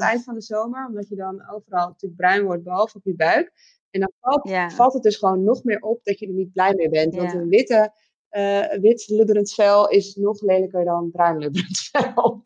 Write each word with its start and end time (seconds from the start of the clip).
het 0.00 0.08
eind 0.08 0.24
van 0.24 0.34
de 0.34 0.42
zomer, 0.42 0.86
omdat 0.86 1.08
je 1.08 1.16
dan 1.16 1.50
overal 1.50 1.86
natuurlijk 1.86 2.20
bruin 2.20 2.44
wordt, 2.44 2.62
behalve 2.62 2.96
op 2.96 3.04
je 3.04 3.14
buik. 3.14 3.52
En 3.90 4.00
dan 4.00 4.12
valt, 4.20 4.74
valt 4.74 4.92
het 4.92 5.02
dus 5.02 5.16
gewoon 5.16 5.44
nog 5.44 5.64
meer 5.64 5.80
op 5.80 6.04
dat 6.04 6.18
je 6.18 6.26
er 6.26 6.32
niet 6.32 6.52
blij 6.52 6.74
mee 6.74 6.88
bent. 6.88 7.14
Want 7.14 7.34
een 7.34 7.48
witte, 7.48 7.92
uh, 8.30 8.80
wit 8.80 9.08
lubberend 9.08 9.54
vel 9.54 9.88
is 9.88 10.14
nog 10.14 10.40
lelijker 10.40 10.84
dan 10.84 11.10
bruin 11.10 11.38
lubberend 11.38 11.78
vel. 11.90 12.42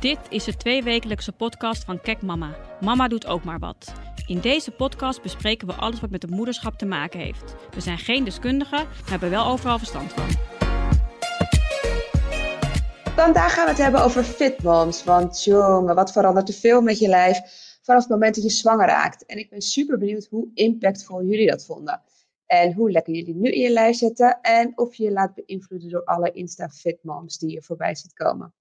Dit 0.00 0.18
is 0.28 0.44
de 0.44 0.56
tweewekelijkse 0.56 1.32
podcast 1.32 1.84
van 1.84 2.00
Kek 2.00 2.22
Mama. 2.22 2.56
Mama 2.80 3.08
doet 3.08 3.26
ook 3.26 3.44
maar 3.44 3.58
wat. 3.58 3.92
In 4.26 4.40
deze 4.40 4.70
podcast 4.70 5.22
bespreken 5.22 5.66
we 5.66 5.74
alles 5.74 6.00
wat 6.00 6.10
met 6.10 6.22
het 6.22 6.30
moederschap 6.30 6.78
te 6.78 6.86
maken 6.86 7.20
heeft. 7.20 7.54
We 7.74 7.80
zijn 7.80 7.98
geen 7.98 8.24
deskundigen, 8.24 8.84
maar 8.84 9.10
hebben 9.10 9.30
wel 9.30 9.46
overal 9.46 9.78
verstand 9.78 10.12
van. 10.12 10.57
Vandaag 13.18 13.54
gaan 13.54 13.64
we 13.64 13.70
het 13.70 13.80
hebben 13.80 14.02
over 14.02 14.24
fitmoms. 14.24 15.04
Want 15.04 15.44
jongen, 15.44 15.94
wat 15.94 16.12
verandert 16.12 16.48
er 16.48 16.54
veel 16.54 16.80
met 16.80 16.98
je 16.98 17.08
lijf 17.08 17.40
vanaf 17.82 18.00
het 18.00 18.10
moment 18.10 18.34
dat 18.34 18.44
je 18.44 18.50
zwanger 18.50 18.86
raakt. 18.86 19.26
En 19.26 19.38
ik 19.38 19.50
ben 19.50 19.60
super 19.60 19.98
benieuwd 19.98 20.26
hoe 20.26 20.50
impactvol 20.54 21.22
jullie 21.22 21.50
dat 21.50 21.64
vonden. 21.64 22.02
En 22.46 22.72
hoe 22.72 22.90
lekker 22.90 23.14
jullie 23.14 23.34
nu 23.34 23.50
in 23.50 23.60
je 23.60 23.70
lijf 23.70 23.96
zitten. 23.96 24.40
En 24.40 24.72
of 24.78 24.94
je 24.94 25.04
je 25.04 25.12
laat 25.12 25.34
beïnvloeden 25.34 25.90
door 25.90 26.04
alle 26.04 26.32
Insta-fitmoms 26.32 27.38
die 27.38 27.50
je 27.50 27.62
voorbij 27.62 27.94
ziet 27.94 28.12
komen. 28.12 28.54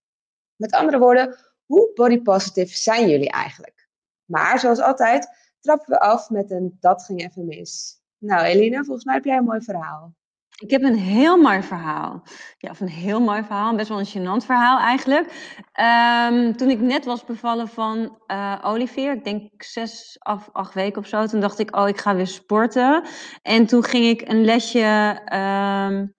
Met 0.55 0.72
andere 0.72 1.00
woorden, 1.00 1.36
hoe 1.66 1.92
body 1.94 2.22
positive 2.22 2.78
zijn 2.78 3.09
jullie 3.09 3.30
eigenlijk? 3.30 3.89
Maar 4.26 4.59
zoals 4.59 4.80
altijd 4.80 5.30
trappen 5.59 5.89
we 5.89 6.00
af 6.00 6.30
met 6.30 6.52
een 6.52 6.78
dat 6.80 7.03
ging 7.03 7.22
even 7.22 7.45
mis. 7.45 8.02
Nou 8.17 8.44
Eline, 8.44 8.84
volgens 8.84 9.05
mij 9.05 9.16
heb 9.16 9.26
jij 9.26 9.38
een 9.38 9.44
mooi 9.44 9.62
verhaal. 9.62 10.14
Ik 10.57 10.71
heb 10.71 10.84
een 10.84 10.97
heel 10.97 11.38
mooi 11.38 11.61
verhaal. 11.61 12.23
Ja, 12.57 12.70
of 12.70 12.79
een 12.79 12.89
heel 12.89 13.20
mooi 13.21 13.43
verhaal. 13.43 13.75
Best 13.75 13.89
wel 13.89 13.99
een 13.99 14.41
gênant 14.41 14.45
verhaal 14.45 14.80
eigenlijk. 14.80 15.31
Ehm, 15.71 16.53
toen 16.53 16.70
ik 16.70 16.80
net 16.80 17.05
was 17.05 17.23
bevallen 17.25 17.67
van 17.67 18.20
uh, 18.27 18.59
Olivier, 18.63 19.11
ik 19.11 19.23
denk 19.23 19.63
zes 19.63 20.17
of 20.23 20.49
acht 20.52 20.73
weken 20.73 21.02
of 21.02 21.08
zo, 21.08 21.25
toen 21.25 21.39
dacht 21.39 21.59
ik, 21.59 21.75
oh, 21.75 21.88
ik 21.88 21.97
ga 21.97 22.16
weer 22.16 22.27
sporten. 22.27 23.03
En 23.41 23.66
toen 23.66 23.83
ging 23.83 24.05
ik 24.05 24.30
een 24.30 24.45
lesje 24.45 25.19
um, 25.33 26.14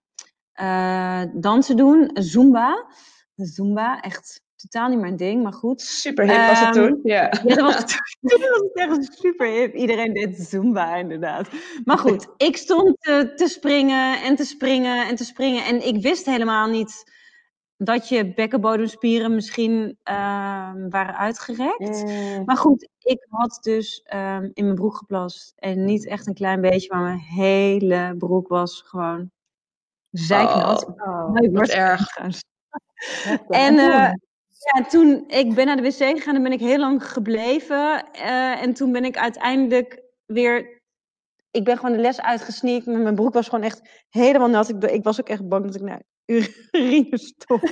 uh, 0.61 1.21
dansen 1.33 1.77
doen, 1.77 2.09
Zumba. 2.13 2.85
Zumba, 3.35 3.99
echt 4.01 4.43
totaal 4.59 4.89
niet 4.89 4.99
mijn 4.99 5.15
ding, 5.15 5.43
maar 5.43 5.53
goed. 5.53 5.81
Super 5.81 6.25
hip 6.25 6.47
was 6.47 6.59
het 6.59 6.75
ehm, 6.75 6.87
toen. 6.87 6.99
Ja, 7.03 7.21
ja 7.45 7.55
dat 7.55 7.73
was, 7.73 7.85
toen 8.21 8.39
was 8.39 8.59
het 8.59 8.71
echt 8.73 9.19
super 9.19 9.47
hip. 9.47 9.73
Iedereen 9.73 10.13
deed 10.13 10.35
Zumba 10.35 10.95
inderdaad. 10.95 11.49
Maar 11.83 11.97
goed, 11.97 12.27
ik 12.37 12.57
stond 12.57 12.95
te, 12.99 13.31
te, 13.35 13.47
springen 13.47 14.21
en 14.23 14.35
te 14.35 14.45
springen 14.45 15.07
en 15.07 15.15
te 15.15 15.25
springen. 15.25 15.65
En 15.65 15.87
ik 15.87 16.01
wist 16.01 16.25
helemaal 16.25 16.67
niet 16.67 17.17
dat 17.77 18.09
je 18.09 18.33
bekkenbodemspieren 18.33 19.35
misschien 19.35 19.97
uh, 20.09 20.71
waren 20.89 21.17
uitgerekt. 21.17 22.03
Mm. 22.03 22.43
Maar 22.45 22.57
goed, 22.57 22.89
ik 22.99 23.25
had 23.29 23.59
dus 23.61 24.05
um, 24.13 24.51
in 24.53 24.63
mijn 24.63 24.75
broek 24.75 24.95
geplast. 24.95 25.53
En 25.55 25.85
niet 25.85 26.07
echt 26.07 26.27
een 26.27 26.33
klein 26.33 26.61
beetje, 26.61 26.93
maar 26.93 27.03
mijn 27.03 27.19
hele 27.19 28.15
broek 28.17 28.47
was 28.47 28.81
gewoon 28.85 29.31
zijknat. 30.11 30.85
Oh, 30.85 31.33
oh, 31.33 31.51
wat 31.51 31.69
erg. 31.69 32.17
En 33.47 33.73
uh, 33.73 34.11
ja, 34.59 34.83
toen 34.83 35.23
ik 35.27 35.53
ben 35.53 35.65
naar 35.65 35.75
de 35.75 35.81
wc 35.81 36.17
gegaan 36.17 36.35
en 36.35 36.43
ben 36.43 36.51
ik 36.51 36.59
heel 36.59 36.77
lang 36.77 37.07
gebleven. 37.11 38.03
Uh, 38.15 38.61
en 38.61 38.73
toen 38.73 38.91
ben 38.91 39.05
ik 39.05 39.17
uiteindelijk 39.17 40.01
weer. 40.25 40.77
Ik 41.51 41.63
ben 41.63 41.77
gewoon 41.77 41.95
de 41.95 42.01
les 42.01 42.21
uitgesneakt. 42.21 42.85
Maar 42.85 42.99
mijn 42.99 43.15
broek 43.15 43.33
was 43.33 43.47
gewoon 43.47 43.63
echt 43.63 43.81
helemaal 44.09 44.49
nat. 44.49 44.69
Ik, 44.69 44.83
ik 44.83 45.03
was 45.03 45.19
ook 45.19 45.29
echt 45.29 45.47
bang 45.47 45.65
dat 45.65 45.75
ik 45.75 45.81
naar 45.81 46.01
urine 46.71 47.17
stok. 47.17 47.63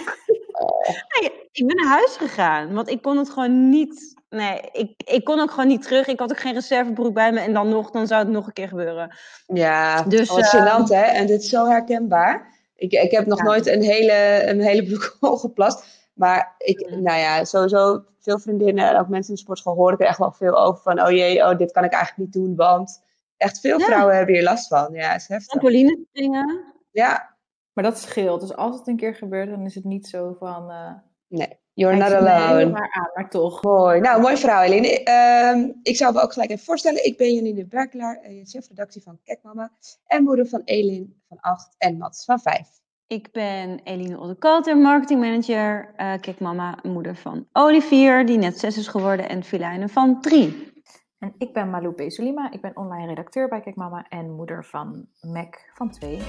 Oh. 0.52 0.88
Nee, 1.20 1.32
ik 1.52 1.68
ben 1.68 1.76
naar 1.76 1.94
huis 1.94 2.16
gegaan. 2.18 2.74
Want 2.74 2.90
ik 2.90 3.02
kon 3.02 3.18
het 3.18 3.30
gewoon 3.30 3.70
niet. 3.70 4.16
Nee, 4.30 4.62
ik, 4.72 4.94
ik 5.06 5.24
kon 5.24 5.40
ook 5.40 5.52
gewoon 5.52 5.68
niet 5.68 5.82
terug. 5.82 6.08
Ik 6.08 6.20
had 6.20 6.32
ook 6.32 6.40
geen 6.40 6.54
reservebroek 6.54 7.14
bij 7.14 7.32
me. 7.32 7.40
En 7.40 7.54
dan 7.54 7.70
nog, 7.70 7.92
dan 7.92 8.08
zou 8.08 8.24
het 8.24 8.32
nog 8.32 8.48
een 8.48 8.54
keer 8.54 8.68
gebeuren. 8.68 9.16
Ja, 9.46 10.04
dus, 10.04 10.30
wat 10.30 10.54
uh, 10.54 10.54
gênant 10.54 10.88
hè. 10.88 11.02
En 11.02 11.28
dit 11.28 11.42
is 11.42 11.50
zo 11.50 11.66
herkenbaar. 11.66 12.56
Ik, 12.76 12.92
ik 12.92 13.12
heb 13.12 13.26
nog 13.26 13.44
nooit 13.44 13.68
een 13.68 13.82
hele, 13.82 14.44
een 14.46 14.62
hele 14.62 14.84
broek 14.84 15.18
geplast. 15.40 15.97
Maar 16.18 16.56
ik, 16.58 16.90
nou 16.90 17.20
ja, 17.20 17.44
sowieso 17.44 18.04
veel 18.20 18.40
vriendinnen 18.40 18.90
en 18.90 19.00
ook 19.00 19.08
mensen 19.08 19.30
in 19.30 19.36
de 19.36 19.42
sportschool 19.42 19.76
hoor 19.76 19.94
ik 19.94 20.00
er 20.00 20.08
echt 20.08 20.18
wel 20.18 20.32
veel 20.32 20.64
over 20.64 20.82
van, 20.82 21.02
oh 21.02 21.12
jee, 21.12 21.44
oh, 21.44 21.58
dit 21.58 21.72
kan 21.72 21.84
ik 21.84 21.92
eigenlijk 21.92 22.24
niet 22.24 22.44
doen, 22.44 22.56
want 22.56 23.04
echt 23.38 23.60
veel 23.60 23.80
vrouwen 23.80 24.16
hebben 24.16 24.36
hier 24.36 24.44
last 24.44 24.68
van. 24.68 24.94
Ja, 24.94 25.16
is 25.16 25.28
heftig. 25.28 25.48
Trampoline 25.48 26.06
springen. 26.10 26.64
Ja. 26.92 27.36
Maar 27.74 27.84
dat 27.84 27.98
scheelt. 27.98 28.42
Dus 28.42 28.56
als 28.56 28.78
het 28.78 28.88
een 28.88 28.96
keer 28.96 29.16
gebeurt, 29.16 29.50
dan 29.50 29.66
is 29.66 29.76
het 29.76 29.84
niet 29.84 30.08
zo 30.08 30.36
van... 30.40 30.72
Uh... 30.72 30.92
Nee, 31.28 31.60
you're 31.74 31.98
not 31.98 32.14
alone. 32.14 32.72
Maar, 32.72 32.92
aan, 32.92 33.10
maar 33.14 33.30
toch. 33.30 33.64
Mooi. 33.64 34.00
Nou, 34.00 34.22
mooi 34.22 34.38
verhaal, 34.38 34.64
Eline. 34.64 35.02
Uh, 35.04 35.76
ik 35.84 35.96
zou 35.96 36.14
me 36.14 36.22
ook 36.22 36.34
gelijk 36.34 36.52
even 36.52 36.66
voorstellen. 36.66 37.06
Ik 37.06 37.18
ben 37.18 37.34
Janine 37.34 37.66
Berkelaar, 37.66 38.20
uh, 38.30 38.46
chefredactie 38.46 39.02
van 39.02 39.20
Kekmama 39.24 39.72
en 40.06 40.24
moeder 40.24 40.48
van 40.48 40.62
Elin 40.66 41.22
van 41.28 41.40
8 41.40 41.76
en 41.78 41.98
Mats 41.98 42.26
van 42.26 42.40
5. 42.40 42.68
Ik 43.08 43.32
ben 43.32 43.80
Eline 43.84 44.20
Oddekalter, 44.20 44.78
marketingmanager, 44.78 45.94
uh, 45.98 46.14
Kikmama, 46.20 46.78
moeder 46.84 47.16
van 47.16 47.46
Olivier, 47.54 48.26
die 48.26 48.38
net 48.38 48.60
zes 48.60 48.78
is 48.78 48.88
geworden, 48.88 49.30
en 49.30 49.44
Filijne 49.44 49.88
van 49.90 50.22
drie. 50.22 50.74
En 51.20 51.34
ik 51.38 51.54
ben 51.54 51.70
Malou 51.70 51.94
Pesolima, 51.94 52.52
ik 52.52 52.62
ben 52.62 52.78
online 52.78 53.08
redacteur 53.08 53.48
bij 53.48 53.60
Kikmama 53.60 54.06
en 54.10 54.36
moeder 54.36 54.66
van 54.66 55.08
Mac 55.22 55.56
van 55.74 55.92
twee. 55.92 56.22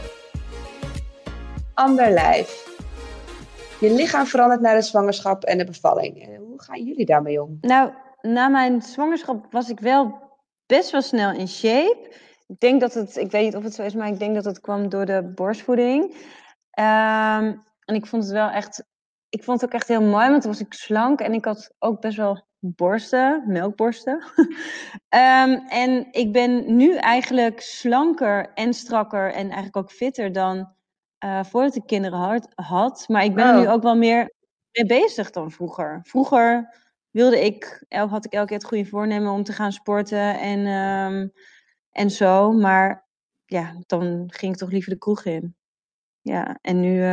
Ander 1.74 2.10
lijf. 2.10 2.78
Je 3.80 3.90
lichaam 3.90 4.26
verandert 4.26 4.60
na 4.60 4.74
de 4.74 4.82
zwangerschap 4.82 5.44
en 5.44 5.58
de 5.58 5.64
bevalling. 5.64 6.22
Eh, 6.22 6.38
hoe 6.38 6.62
gaan 6.62 6.82
jullie 6.82 7.06
daarmee 7.06 7.42
om? 7.42 7.58
Nou, 7.60 7.90
na 8.20 8.48
mijn 8.48 8.82
zwangerschap 8.82 9.46
was 9.52 9.70
ik 9.70 9.80
wel 9.80 10.18
best 10.66 10.90
wel 10.90 11.02
snel 11.02 11.32
in 11.32 11.48
shape. 11.48 12.16
Ik 12.46 12.60
denk 12.60 12.80
dat 12.80 12.94
het, 12.94 13.16
ik 13.16 13.30
weet 13.30 13.44
niet 13.44 13.56
of 13.56 13.62
het 13.62 13.74
zo 13.74 13.82
is, 13.82 13.94
maar 13.94 14.08
ik 14.08 14.18
denk 14.18 14.34
dat 14.34 14.44
het 14.44 14.60
kwam 14.60 14.88
door 14.88 15.06
de 15.06 15.32
borstvoeding. 15.34 16.14
Ehm, 16.78 17.54
en 17.84 17.94
ik 17.94 18.06
vond 18.06 18.22
het 18.22 18.32
wel 18.32 18.48
echt, 18.48 18.84
ik 19.28 19.44
vond 19.44 19.60
het 19.60 19.70
ook 19.70 19.76
echt 19.76 19.88
heel 19.88 20.02
mooi, 20.02 20.28
want 20.28 20.42
toen 20.42 20.50
was 20.50 20.60
ik 20.60 20.72
slank 20.72 21.20
en 21.20 21.32
ik 21.32 21.44
had 21.44 21.74
ook 21.78 22.00
best 22.00 22.16
wel 22.16 22.46
borsten, 22.58 23.42
melkborsten. 23.46 24.24
um, 25.08 25.54
en 25.84 26.08
ik 26.10 26.32
ben 26.32 26.76
nu 26.76 26.96
eigenlijk 26.96 27.60
slanker 27.60 28.52
en 28.54 28.74
strakker 28.74 29.32
en 29.32 29.44
eigenlijk 29.44 29.76
ook 29.76 29.90
fitter 29.90 30.32
dan 30.32 30.72
uh, 31.24 31.44
voordat 31.44 31.76
ik 31.76 31.86
kinderen 31.86 32.18
had, 32.18 32.48
had. 32.54 33.08
Maar 33.08 33.24
ik 33.24 33.34
ben 33.34 33.46
er 33.46 33.60
nu 33.60 33.68
ook 33.68 33.82
wel 33.82 33.96
meer 33.96 34.34
mee 34.72 34.86
bezig 34.86 35.30
dan 35.30 35.50
vroeger. 35.50 36.00
Vroeger 36.02 36.76
wilde 37.10 37.44
ik, 37.44 37.84
had 37.88 38.24
ik 38.24 38.32
elke 38.32 38.46
keer 38.46 38.56
het 38.56 38.66
goede 38.66 38.86
voornemen 38.86 39.32
om 39.32 39.42
te 39.42 39.52
gaan 39.52 39.72
sporten 39.72 40.38
en, 40.40 40.66
um, 40.66 41.32
en 41.90 42.10
zo. 42.10 42.52
Maar 42.52 43.08
ja, 43.44 43.74
dan 43.86 44.24
ging 44.26 44.52
ik 44.52 44.58
toch 44.58 44.70
liever 44.70 44.92
de 44.92 44.98
kroeg 44.98 45.24
in 45.24 45.56
ja, 46.28 46.58
en 46.60 46.80
nu. 46.80 47.02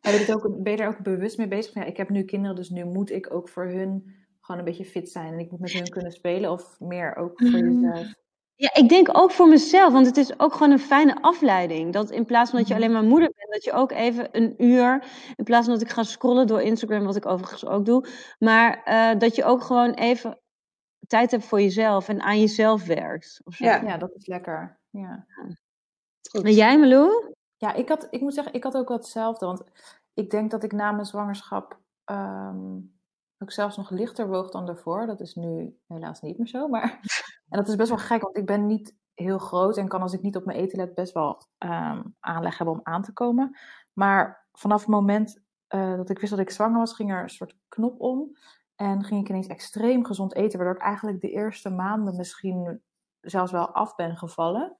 Uh... 0.00 0.14
Ben, 0.16 0.26
je 0.26 0.34
ook, 0.34 0.62
ben 0.62 0.72
je 0.72 0.78
er 0.78 0.88
ook 0.88 1.02
bewust 1.02 1.38
mee 1.38 1.48
bezig? 1.48 1.74
Ja, 1.74 1.84
ik 1.84 1.96
heb 1.96 2.08
nu 2.08 2.24
kinderen, 2.24 2.56
dus 2.56 2.70
nu 2.70 2.84
moet 2.84 3.10
ik 3.10 3.34
ook 3.34 3.48
voor 3.48 3.66
hun 3.66 4.14
gewoon 4.40 4.58
een 4.60 4.64
beetje 4.64 4.84
fit 4.84 5.10
zijn. 5.10 5.32
En 5.32 5.38
ik 5.38 5.50
moet 5.50 5.60
met 5.60 5.72
hun 5.72 5.88
kunnen 5.88 6.12
spelen. 6.12 6.50
Of 6.50 6.80
meer 6.80 7.16
ook 7.16 7.32
voor 7.40 7.62
mm. 7.62 7.80
jezelf? 7.80 8.14
Ja, 8.54 8.74
ik 8.74 8.88
denk 8.88 9.08
ook 9.12 9.30
voor 9.30 9.48
mezelf, 9.48 9.92
want 9.92 10.06
het 10.06 10.16
is 10.16 10.38
ook 10.38 10.52
gewoon 10.52 10.70
een 10.70 10.78
fijne 10.78 11.22
afleiding. 11.22 11.92
Dat 11.92 12.10
in 12.10 12.24
plaats 12.24 12.50
van 12.50 12.58
dat 12.58 12.68
je 12.68 12.74
mhm. 12.74 12.82
alleen 12.82 12.94
maar 12.94 13.08
moeder 13.08 13.32
bent, 13.34 13.52
dat 13.52 13.64
je 13.64 13.72
ook 13.72 13.92
even 13.92 14.28
een 14.32 14.54
uur, 14.64 15.04
in 15.36 15.44
plaats 15.44 15.66
van 15.66 15.74
dat 15.74 15.82
ik 15.82 15.90
ga 15.90 16.02
scrollen 16.02 16.46
door 16.46 16.62
Instagram, 16.62 17.04
wat 17.04 17.16
ik 17.16 17.26
overigens 17.26 17.66
ook 17.66 17.84
doe, 17.84 18.06
maar 18.38 18.82
uh, 18.84 19.18
dat 19.18 19.34
je 19.34 19.44
ook 19.44 19.62
gewoon 19.62 19.90
even 19.90 20.38
tijd 21.06 21.30
hebt 21.30 21.44
voor 21.44 21.60
jezelf 21.60 22.08
en 22.08 22.20
aan 22.20 22.40
jezelf 22.40 22.84
werkt. 22.84 23.40
Of 23.44 23.54
zo. 23.54 23.64
Ja. 23.64 23.82
ja, 23.82 23.96
dat 23.96 24.14
is 24.14 24.26
lekker. 24.26 24.80
Ja. 24.90 25.26
En 26.42 26.52
jij, 26.52 26.78
Malou? 26.78 27.34
Ja, 27.58 27.72
ik, 27.72 27.88
had, 27.88 28.06
ik 28.10 28.20
moet 28.20 28.34
zeggen, 28.34 28.52
ik 28.52 28.64
had 28.64 28.76
ook 28.76 28.88
wel 28.88 28.96
hetzelfde. 28.96 29.46
Want 29.46 29.62
ik 30.14 30.30
denk 30.30 30.50
dat 30.50 30.62
ik 30.62 30.72
na 30.72 30.92
mijn 30.92 31.06
zwangerschap 31.06 31.80
um, 32.04 32.98
ook 33.38 33.52
zelfs 33.52 33.76
nog 33.76 33.90
lichter 33.90 34.28
woog 34.28 34.50
dan 34.50 34.66
daarvoor. 34.66 35.06
Dat 35.06 35.20
is 35.20 35.34
nu 35.34 35.78
helaas 35.86 36.20
niet 36.20 36.38
meer 36.38 36.46
zo. 36.46 36.68
Maar, 36.68 37.00
en 37.48 37.58
dat 37.58 37.68
is 37.68 37.76
best 37.76 37.88
wel 37.88 37.98
gek, 37.98 38.22
want 38.22 38.36
ik 38.36 38.46
ben 38.46 38.66
niet 38.66 38.96
heel 39.14 39.38
groot 39.38 39.76
en 39.76 39.88
kan 39.88 40.02
als 40.02 40.12
ik 40.12 40.22
niet 40.22 40.36
op 40.36 40.44
mijn 40.44 40.58
eten 40.58 40.78
let 40.78 40.94
best 40.94 41.12
wel 41.12 41.42
um, 41.58 42.16
aanleg 42.20 42.58
hebben 42.58 42.74
om 42.74 42.80
aan 42.82 43.02
te 43.02 43.12
komen. 43.12 43.58
Maar 43.92 44.46
vanaf 44.52 44.80
het 44.80 44.88
moment 44.88 45.40
uh, 45.74 45.96
dat 45.96 46.10
ik 46.10 46.18
wist 46.18 46.30
dat 46.30 46.40
ik 46.40 46.50
zwanger 46.50 46.78
was, 46.78 46.94
ging 46.94 47.12
er 47.12 47.22
een 47.22 47.30
soort 47.30 47.56
knop 47.68 48.00
om. 48.00 48.36
En 48.74 49.04
ging 49.04 49.20
ik 49.20 49.28
ineens 49.28 49.46
extreem 49.46 50.04
gezond 50.04 50.34
eten, 50.34 50.58
waardoor 50.58 50.76
ik 50.76 50.82
eigenlijk 50.82 51.20
de 51.20 51.30
eerste 51.30 51.70
maanden 51.70 52.16
misschien 52.16 52.82
zelfs 53.20 53.52
wel 53.52 53.68
af 53.68 53.94
ben 53.94 54.16
gevallen. 54.16 54.76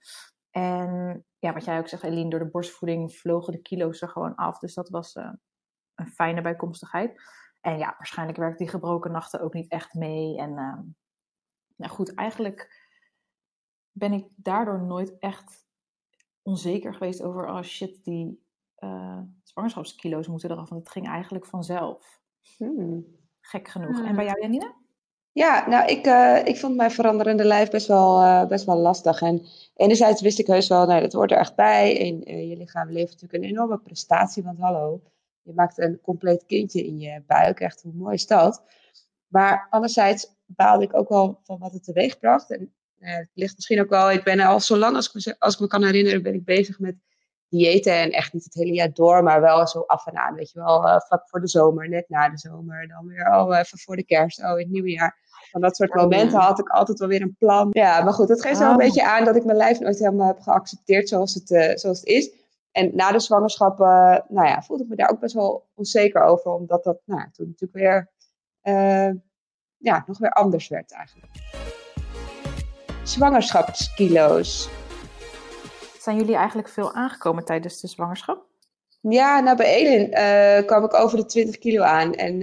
En 0.50 1.24
ja, 1.38 1.52
wat 1.52 1.64
jij 1.64 1.78
ook 1.78 1.88
zegt, 1.88 2.02
Eline, 2.02 2.30
door 2.30 2.38
de 2.38 2.50
borstvoeding 2.50 3.14
vlogen 3.14 3.52
de 3.52 3.62
kilo's 3.62 4.02
er 4.02 4.08
gewoon 4.08 4.34
af. 4.34 4.58
Dus 4.58 4.74
dat 4.74 4.88
was 4.88 5.14
uh, 5.14 5.32
een 5.94 6.08
fijne 6.08 6.40
bijkomstigheid. 6.40 7.20
En 7.60 7.78
ja, 7.78 7.94
waarschijnlijk 7.96 8.38
werkt 8.38 8.58
die 8.58 8.68
gebroken 8.68 9.12
nachten 9.12 9.40
ook 9.40 9.54
niet 9.54 9.70
echt 9.70 9.94
mee. 9.94 10.38
En 10.38 10.50
uh, 10.50 10.78
nou 11.76 11.92
goed, 11.92 12.14
eigenlijk 12.14 12.86
ben 13.92 14.12
ik 14.12 14.28
daardoor 14.36 14.82
nooit 14.82 15.18
echt 15.18 15.66
onzeker 16.42 16.94
geweest 16.94 17.22
over, 17.22 17.48
oh 17.48 17.62
shit, 17.62 18.04
die 18.04 18.46
uh, 18.78 19.20
zwangerschapskilo's 19.42 20.26
moeten 20.26 20.50
eraf. 20.50 20.68
Want 20.68 20.82
het 20.82 20.92
ging 20.92 21.08
eigenlijk 21.08 21.46
vanzelf. 21.46 22.20
Hmm. 22.56 23.16
gek 23.40 23.68
genoeg. 23.68 24.04
En 24.04 24.16
bij 24.16 24.24
jou, 24.24 24.40
Janine? 24.40 24.77
Ja, 25.38 25.68
nou, 25.68 25.86
ik, 25.86 26.06
uh, 26.06 26.40
ik 26.44 26.56
vond 26.56 26.76
mijn 26.76 26.90
veranderende 26.90 27.44
lijf 27.44 27.70
best 27.70 27.86
wel, 27.86 28.20
uh, 28.22 28.46
best 28.46 28.64
wel 28.64 28.76
lastig. 28.76 29.20
En 29.20 29.46
enerzijds 29.76 30.20
wist 30.20 30.38
ik 30.38 30.46
heus 30.46 30.68
wel, 30.68 30.86
nou, 30.86 31.00
dat 31.00 31.12
hoort 31.12 31.30
er 31.30 31.38
echt 31.38 31.54
bij. 31.54 32.00
En 32.00 32.30
uh, 32.30 32.48
je 32.48 32.56
lichaam 32.56 32.90
levert 32.90 33.12
natuurlijk 33.12 33.42
een 33.42 33.50
enorme 33.50 33.78
prestatie. 33.78 34.42
Want 34.42 34.58
hallo, 34.58 35.02
je 35.42 35.52
maakt 35.54 35.78
een 35.78 36.00
compleet 36.02 36.46
kindje 36.46 36.86
in 36.86 36.98
je 36.98 37.22
buik. 37.26 37.60
Echt, 37.60 37.82
hoe 37.82 37.92
mooi 37.92 38.14
is 38.14 38.26
dat? 38.26 38.62
Maar 39.26 39.66
anderzijds 39.70 40.36
baalde 40.46 40.84
ik 40.84 40.96
ook 40.96 41.08
wel 41.08 41.40
van 41.42 41.58
wat 41.58 41.72
het 41.72 41.84
teweeg 41.84 42.18
bracht. 42.18 42.50
En 42.50 42.74
het 42.98 43.30
ligt 43.34 43.54
misschien 43.54 43.80
ook 43.80 43.90
wel, 43.90 44.10
ik 44.10 44.24
ben 44.24 44.40
al 44.40 44.60
zo 44.60 44.76
lang 44.76 44.96
als 44.96 45.06
ik, 45.06 45.14
me, 45.14 45.36
als 45.38 45.54
ik 45.54 45.60
me 45.60 45.66
kan 45.66 45.84
herinneren, 45.84 46.22
ben 46.22 46.34
ik 46.34 46.44
bezig 46.44 46.78
met 46.78 46.96
diëten. 47.48 48.00
En 48.00 48.10
echt 48.10 48.32
niet 48.32 48.44
het 48.44 48.54
hele 48.54 48.72
jaar 48.72 48.92
door, 48.92 49.22
maar 49.22 49.40
wel 49.40 49.66
zo 49.66 49.80
af 49.80 50.06
en 50.06 50.16
aan. 50.16 50.34
Weet 50.34 50.50
je 50.50 50.58
wel, 50.58 51.00
vlak 51.06 51.28
voor 51.28 51.40
de 51.40 51.48
zomer, 51.48 51.88
net 51.88 52.08
na 52.08 52.28
de 52.28 52.38
zomer. 52.38 52.88
Dan 52.88 53.06
weer, 53.06 53.32
oh, 53.34 53.58
even 53.58 53.78
voor 53.78 53.96
de 53.96 54.04
kerst, 54.04 54.44
oh, 54.44 54.50
in 54.50 54.58
het 54.64 54.70
nieuwe 54.70 54.90
jaar. 54.90 55.26
Van 55.50 55.60
dat 55.60 55.76
soort 55.76 55.94
momenten 55.94 56.38
had 56.38 56.58
ik 56.58 56.68
altijd 56.68 56.98
wel 56.98 57.08
weer 57.08 57.22
een 57.22 57.36
plan. 57.38 57.68
Ja, 57.70 58.02
maar 58.02 58.12
goed, 58.12 58.28
het 58.28 58.42
geeft 58.42 58.58
wel 58.58 58.70
een 58.70 58.76
beetje 58.76 59.04
aan 59.04 59.24
dat 59.24 59.36
ik 59.36 59.44
mijn 59.44 59.56
lijf 59.56 59.80
nooit 59.80 59.98
helemaal 59.98 60.26
heb 60.26 60.40
geaccepteerd 60.40 61.08
zoals 61.08 61.34
het, 61.34 61.50
uh, 61.50 61.70
zoals 61.74 61.98
het 61.98 62.08
is. 62.08 62.30
En 62.72 62.90
na 62.94 63.12
de 63.12 63.20
zwangerschap, 63.20 63.80
uh, 63.80 63.86
nou 64.28 64.46
ja, 64.46 64.62
voelde 64.62 64.82
ik 64.82 64.88
me 64.88 64.96
daar 64.96 65.10
ook 65.10 65.20
best 65.20 65.34
wel 65.34 65.66
onzeker 65.74 66.22
over. 66.22 66.50
Omdat 66.50 66.84
dat, 66.84 66.98
nou, 67.04 67.30
toen 67.32 67.46
natuurlijk 67.46 67.72
weer, 67.72 68.10
uh, 68.62 69.10
ja, 69.76 70.04
nog 70.06 70.18
weer 70.18 70.32
anders 70.32 70.68
werd 70.68 70.92
eigenlijk. 70.92 71.32
Zwangerschapskilo's. 73.02 74.68
Zijn 76.00 76.16
jullie 76.16 76.36
eigenlijk 76.36 76.68
veel 76.68 76.92
aangekomen 76.92 77.44
tijdens 77.44 77.80
de 77.80 77.86
zwangerschap? 77.86 78.46
Ja, 79.00 79.40
nou 79.40 79.56
bij 79.56 79.74
Elin 79.74 80.10
kwam 80.66 80.84
ik 80.84 80.94
over 80.94 81.18
de 81.18 81.26
20 81.26 81.58
kilo 81.58 81.82
aan. 81.82 82.14
En 82.14 82.38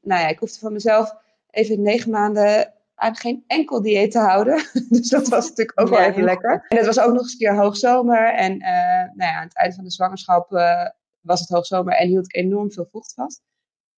nou 0.00 0.20
ja, 0.20 0.28
ik 0.28 0.38
hoefde 0.38 0.58
van 0.58 0.72
mezelf 0.72 1.14
even 1.52 1.82
negen 1.82 2.10
maanden 2.10 2.74
aan 2.94 3.16
geen 3.16 3.44
enkel 3.46 3.82
dieet 3.82 4.10
te 4.10 4.18
houden. 4.18 4.64
dus 4.88 5.08
dat 5.08 5.28
was 5.28 5.48
natuurlijk 5.48 5.80
ook 5.80 5.88
wel 5.88 5.98
even 5.98 6.22
lekker. 6.22 6.66
En 6.68 6.76
het 6.76 6.86
was 6.86 7.00
ook 7.00 7.12
nog 7.12 7.22
eens 7.22 7.32
een 7.32 7.38
keer 7.38 7.56
hoogzomer. 7.56 8.34
En 8.34 8.52
uh, 8.52 8.68
nou 9.14 9.30
ja, 9.30 9.36
aan 9.36 9.44
het 9.44 9.56
einde 9.56 9.74
van 9.74 9.84
de 9.84 9.90
zwangerschap 9.90 10.52
uh, 10.52 10.88
was 11.20 11.40
het 11.40 11.48
hoogzomer 11.48 11.94
en 11.94 12.08
hield 12.08 12.24
ik 12.24 12.36
enorm 12.36 12.72
veel 12.72 12.88
vocht 12.90 13.14
vast. 13.14 13.42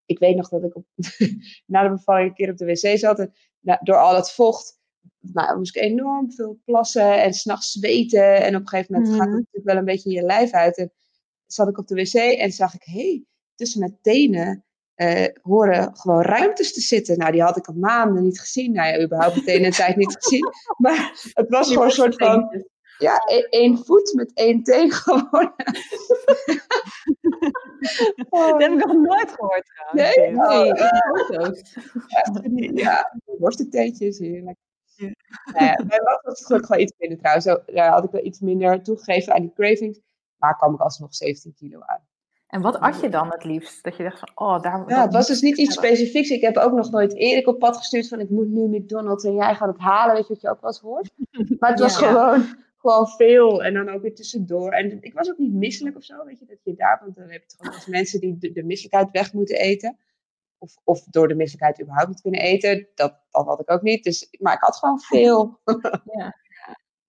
Ik 0.05 0.19
weet 0.19 0.35
nog 0.35 0.49
dat 0.49 0.63
ik 0.63 0.75
op, 0.75 0.85
na 1.65 1.83
de 1.83 1.89
bevalling 1.89 2.29
een 2.29 2.35
keer 2.35 2.51
op 2.51 2.57
de 2.57 2.65
wc 2.65 2.97
zat. 2.97 3.19
En 3.19 3.33
nou, 3.59 3.79
door 3.83 3.97
al 3.97 4.11
dat 4.11 4.33
vocht 4.33 4.79
nou, 5.19 5.57
moest 5.57 5.75
ik 5.75 5.81
enorm 5.81 6.31
veel 6.31 6.59
plassen 6.65 7.23
en 7.23 7.33
s'nachts 7.33 7.71
zweten. 7.71 8.43
En 8.43 8.55
op 8.55 8.61
een 8.61 8.67
gegeven 8.67 8.93
moment 8.93 9.11
mm 9.11 9.17
-hmm. 9.17 9.23
gaat 9.23 9.33
het 9.33 9.43
natuurlijk 9.43 9.65
wel 9.65 9.77
een 9.77 9.85
beetje 9.85 10.09
in 10.09 10.15
je 10.15 10.25
lijf 10.25 10.51
uit. 10.51 10.77
En 10.77 10.91
zat 11.45 11.67
ik 11.67 11.77
op 11.77 11.87
de 11.87 11.95
wc 11.95 12.13
en 12.13 12.51
zag 12.51 12.73
ik, 12.73 12.83
hé, 12.83 12.93
hey, 12.93 13.25
tussen 13.55 13.79
mijn 13.79 13.97
tenen 14.01 14.65
uh, 14.95 15.25
horen 15.41 15.97
gewoon 15.97 16.21
ruimtes 16.21 16.73
te 16.73 16.81
zitten. 16.81 17.17
Nou, 17.17 17.31
die 17.31 17.41
had 17.41 17.57
ik 17.57 17.67
al 17.67 17.73
maanden 17.73 18.23
niet 18.23 18.39
gezien. 18.39 18.71
Nou 18.71 18.87
ja, 18.87 19.03
überhaupt 19.03 19.35
meteen 19.35 19.65
een 19.65 19.71
tijd 19.71 19.95
niet 19.95 20.17
gezien. 20.19 20.49
Maar 20.77 21.29
het 21.33 21.49
was 21.49 21.67
gewoon 21.67 21.85
een 21.85 21.91
soort 21.91 22.15
van... 22.15 22.65
Ja, 22.97 23.21
e-, 23.25 23.47
één 23.49 23.85
voet 23.85 24.13
met 24.13 24.31
één 24.33 24.63
teen 24.63 24.91
gewoon. 25.01 25.53
oh. 28.29 28.49
Dat 28.49 28.61
heb 28.61 28.71
ik 28.71 28.85
nog 28.85 28.93
nooit 28.93 29.31
gehoord 29.31 29.65
trouwens. 29.65 30.15
Nee? 30.15 30.35
Oh, 30.35 30.71
nee. 32.41 32.73
ja, 32.83 33.19
worstenteentjes, 33.37 34.19
heerlijk. 34.19 34.57
Ja. 34.95 35.11
Nou 35.53 35.65
ja, 35.65 35.85
bij 35.87 35.99
was 36.21 36.39
het 36.39 36.45
gelukkig 36.45 36.69
wel 36.69 36.79
iets 36.79 36.93
minder 36.97 37.17
trouwens. 37.17 37.45
Daar 37.65 37.91
had 37.91 38.03
ik 38.03 38.11
wel 38.11 38.25
iets 38.25 38.39
minder 38.39 38.83
toegegeven 38.83 39.33
aan 39.33 39.41
die 39.41 39.53
cravings. 39.53 39.99
Maar 40.35 40.57
kwam 40.57 40.73
ik 40.73 40.79
alsnog 40.79 41.15
17 41.15 41.53
kilo 41.53 41.79
aan. 41.79 42.07
En 42.55 42.61
wat 42.61 42.79
at 42.79 42.99
je 42.99 43.09
dan 43.09 43.31
het 43.31 43.43
liefst? 43.43 43.83
Dat 43.83 43.97
je 43.97 44.03
dacht 44.03 44.19
van, 44.19 44.29
oh, 44.35 44.61
daar... 44.61 44.83
Ja, 44.87 45.01
het 45.01 45.13
was 45.13 45.27
dus 45.27 45.41
niet 45.41 45.57
iets 45.57 45.75
specifieks. 45.75 46.29
Ik 46.29 46.41
heb 46.41 46.57
ook 46.57 46.71
nog 46.71 46.91
nooit 46.91 47.15
Erik 47.15 47.47
op 47.47 47.59
pad 47.59 47.77
gestuurd 47.77 48.07
van, 48.07 48.19
ik 48.19 48.29
moet 48.29 48.47
nu 48.47 48.77
McDonald's 48.77 49.23
en 49.23 49.35
jij 49.35 49.55
gaat 49.55 49.67
het 49.67 49.79
halen. 49.79 50.15
Weet 50.15 50.27
je 50.27 50.33
wat 50.33 50.41
je 50.41 50.49
ook 50.49 50.61
wel 50.61 50.69
eens 50.69 50.79
hoort? 50.79 51.09
Maar 51.59 51.69
het 51.69 51.79
was 51.79 51.99
ja, 51.99 52.07
gewoon, 52.07 52.45
gewoon 52.77 53.07
veel. 53.07 53.63
En 53.63 53.73
dan 53.73 53.89
ook 53.89 54.01
weer 54.01 54.15
tussendoor. 54.15 54.71
En 54.71 54.97
ik 55.01 55.13
was 55.13 55.29
ook 55.29 55.37
niet 55.37 55.53
misselijk 55.53 55.95
of 55.95 56.03
zo, 56.03 56.25
weet 56.25 56.39
je. 56.39 56.45
Dat 56.45 56.57
je 56.63 56.73
daar, 56.75 56.99
want 57.03 57.15
dan 57.15 57.29
heb 57.29 57.41
je 57.41 57.57
toch 57.57 57.67
ook 57.67 57.73
als 57.73 57.85
mensen 57.85 58.19
die 58.19 58.37
de, 58.37 58.51
de 58.51 58.63
misselijkheid 58.63 59.11
weg 59.11 59.33
moeten 59.33 59.57
eten. 59.57 59.97
Of, 60.57 60.75
of 60.83 61.03
door 61.03 61.27
de 61.27 61.35
misselijkheid 61.35 61.81
überhaupt 61.81 62.09
niet 62.09 62.21
kunnen 62.21 62.41
eten. 62.41 62.87
Dat, 62.95 63.19
dat 63.29 63.45
had 63.45 63.59
ik 63.59 63.71
ook 63.71 63.81
niet. 63.81 64.03
Dus, 64.03 64.27
maar 64.39 64.53
ik 64.53 64.61
had 64.61 64.75
gewoon 64.75 64.99
veel. 64.99 65.59
Ja. 66.17 66.35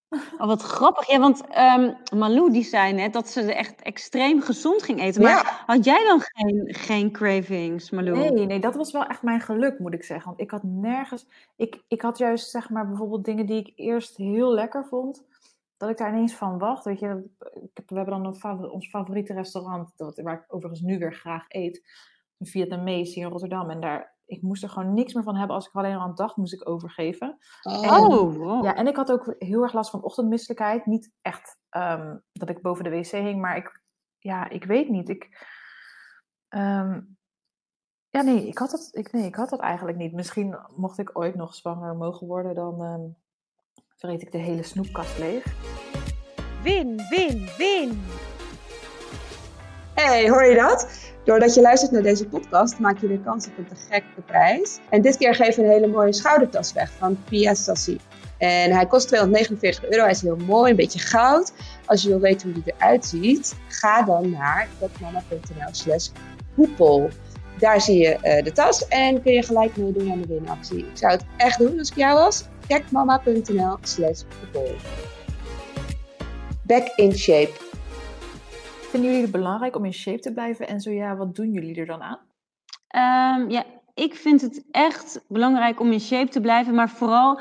Oh, 0.08 0.46
wat 0.46 0.62
grappig. 0.62 1.06
Ja, 1.06 1.18
want 1.18 1.42
um, 1.58 1.96
Malou 2.18 2.52
die 2.52 2.62
zei 2.62 2.92
net 2.92 3.12
dat 3.12 3.28
ze 3.28 3.54
echt 3.54 3.82
extreem 3.82 4.40
gezond 4.42 4.82
ging 4.82 5.00
eten. 5.00 5.22
Maar 5.22 5.30
ja. 5.30 5.62
had 5.66 5.84
jij 5.84 6.04
dan 6.04 6.20
geen, 6.20 6.74
geen 6.74 7.12
cravings, 7.12 7.90
Malou? 7.90 8.18
Nee, 8.18 8.46
nee, 8.46 8.60
dat 8.60 8.74
was 8.74 8.92
wel 8.92 9.04
echt 9.04 9.22
mijn 9.22 9.40
geluk, 9.40 9.78
moet 9.78 9.92
ik 9.94 10.04
zeggen. 10.04 10.26
Want 10.26 10.40
ik 10.40 10.50
had 10.50 10.62
nergens... 10.62 11.26
Ik, 11.56 11.82
ik 11.88 12.02
had 12.02 12.18
juist, 12.18 12.50
zeg 12.50 12.70
maar, 12.70 12.88
bijvoorbeeld 12.88 13.24
dingen 13.24 13.46
die 13.46 13.58
ik 13.58 13.72
eerst 13.74 14.16
heel 14.16 14.52
lekker 14.52 14.86
vond. 14.86 15.24
Dat 15.76 15.90
ik 15.90 15.98
daar 15.98 16.12
ineens 16.12 16.34
van 16.34 16.58
wacht. 16.58 16.84
Weet 16.84 17.00
je, 17.00 17.24
we 17.86 17.96
hebben 17.96 18.22
dan 18.22 18.36
een, 18.42 18.70
ons 18.70 18.88
favoriete 18.88 19.32
restaurant, 19.32 19.92
dat, 19.96 20.20
waar 20.20 20.34
ik 20.34 20.54
overigens 20.54 20.80
nu 20.80 20.98
weer 20.98 21.14
graag 21.14 21.44
eet. 21.48 21.82
Een 22.38 22.46
Vietnamees 22.46 23.14
hier 23.14 23.24
in 23.24 23.30
Rotterdam. 23.30 23.70
En 23.70 23.80
daar 23.80 24.15
ik 24.26 24.42
moest 24.42 24.62
er 24.62 24.68
gewoon 24.68 24.94
niks 24.94 25.14
meer 25.14 25.22
van 25.22 25.36
hebben. 25.36 25.56
Als 25.56 25.66
ik 25.66 25.74
alleen 25.74 25.94
al 25.94 26.00
aan 26.00 26.14
dacht, 26.14 26.36
moest 26.36 26.52
ik 26.52 26.68
overgeven. 26.68 27.38
Oh, 27.62 27.86
en, 27.86 28.38
wow. 28.38 28.64
Ja, 28.64 28.74
en 28.74 28.86
ik 28.86 28.96
had 28.96 29.12
ook 29.12 29.34
heel 29.38 29.62
erg 29.62 29.72
last 29.72 29.90
van 29.90 30.02
ochtendmisselijkheid. 30.02 30.86
Niet 30.86 31.12
echt 31.22 31.58
um, 31.70 32.22
dat 32.32 32.48
ik 32.48 32.62
boven 32.62 32.84
de 32.84 32.90
wc 32.90 33.10
hing, 33.10 33.40
maar 33.40 33.56
ik, 33.56 33.82
ja, 34.18 34.48
ik 34.48 34.64
weet 34.64 34.88
niet. 34.88 35.08
Ik, 35.08 35.46
um, 36.48 37.16
ja, 38.10 38.22
nee 38.22 38.46
ik, 38.46 38.58
had 38.58 38.70
dat, 38.70 38.88
ik, 38.92 39.12
nee, 39.12 39.26
ik 39.26 39.34
had 39.34 39.48
dat 39.48 39.60
eigenlijk 39.60 39.98
niet. 39.98 40.12
Misschien 40.12 40.58
mocht 40.76 40.98
ik 40.98 41.18
ooit 41.18 41.34
nog 41.34 41.54
zwanger 41.54 41.96
mogen 41.96 42.26
worden, 42.26 42.54
dan 42.54 42.80
um, 42.80 43.16
vreet 43.96 44.22
ik 44.22 44.32
de 44.32 44.38
hele 44.38 44.62
snoepkast 44.62 45.18
leeg. 45.18 45.44
Win, 46.62 46.96
win, 47.08 47.48
win! 47.56 48.04
Hey, 49.96 50.28
hoor 50.30 50.44
je 50.44 50.54
dat? 50.54 50.88
Doordat 51.24 51.54
je 51.54 51.60
luistert 51.60 51.92
naar 51.92 52.02
deze 52.02 52.26
podcast, 52.26 52.78
maak 52.78 52.98
je 52.98 53.08
de 53.08 53.20
kans 53.20 53.46
op 53.46 53.58
een 53.58 53.66
te 53.66 53.74
gekke 53.88 54.20
prijs. 54.26 54.78
En 54.90 55.02
dit 55.02 55.16
keer 55.16 55.34
geven 55.34 55.62
we 55.62 55.68
een 55.68 55.74
hele 55.74 55.86
mooie 55.86 56.12
schoudertas 56.12 56.72
weg 56.72 56.90
van 56.98 57.24
Pia 57.28 57.54
Sassi. 57.54 58.00
En 58.38 58.72
hij 58.72 58.86
kost 58.86 59.08
249 59.08 59.84
euro. 59.84 60.02
Hij 60.02 60.10
is 60.10 60.22
heel 60.22 60.36
mooi, 60.36 60.70
een 60.70 60.76
beetje 60.76 60.98
goud. 60.98 61.52
Als 61.86 62.02
je 62.02 62.08
wil 62.08 62.20
weten 62.20 62.52
hoe 62.52 62.62
hij 62.64 62.74
eruit 62.76 63.04
ziet, 63.04 63.54
ga 63.68 64.02
dan 64.02 64.30
naar 64.30 64.68
webmama.nl 64.78 65.68
slash 65.70 66.08
hoepel. 66.54 67.10
Daar 67.58 67.80
zie 67.80 67.98
je 67.98 68.18
uh, 68.22 68.44
de 68.44 68.52
tas 68.52 68.88
en 68.88 69.22
kun 69.22 69.32
je 69.32 69.42
gelijk 69.42 69.76
meedoen 69.76 70.12
aan 70.12 70.20
de 70.20 70.26
winactie. 70.26 70.78
Ik 70.78 70.96
zou 70.96 71.12
het 71.12 71.24
echt 71.36 71.58
doen 71.58 71.78
als 71.78 71.90
ik 71.90 71.96
jou 71.96 72.14
was. 72.18 72.44
Checkmama.nl 72.68 73.76
slash 73.82 74.22
hoepel. 74.40 74.74
Back 76.62 76.92
in 76.96 77.12
shape. 77.18 77.65
Vinden 78.86 79.10
jullie 79.10 79.26
het 79.26 79.32
belangrijk 79.32 79.76
om 79.76 79.84
in 79.84 79.92
shape 79.92 80.20
te 80.20 80.32
blijven? 80.32 80.68
En 80.68 80.80
zo 80.80 80.90
ja, 80.90 81.16
wat 81.16 81.34
doen 81.34 81.52
jullie 81.52 81.76
er 81.76 81.86
dan 81.86 82.02
aan? 82.02 82.18
Um, 82.96 83.50
ja, 83.50 83.64
ik 83.94 84.14
vind 84.14 84.40
het 84.40 84.64
echt 84.70 85.24
belangrijk 85.28 85.80
om 85.80 85.92
in 85.92 86.00
shape 86.00 86.30
te 86.30 86.40
blijven. 86.40 86.74
Maar 86.74 86.90
vooral, 86.90 87.40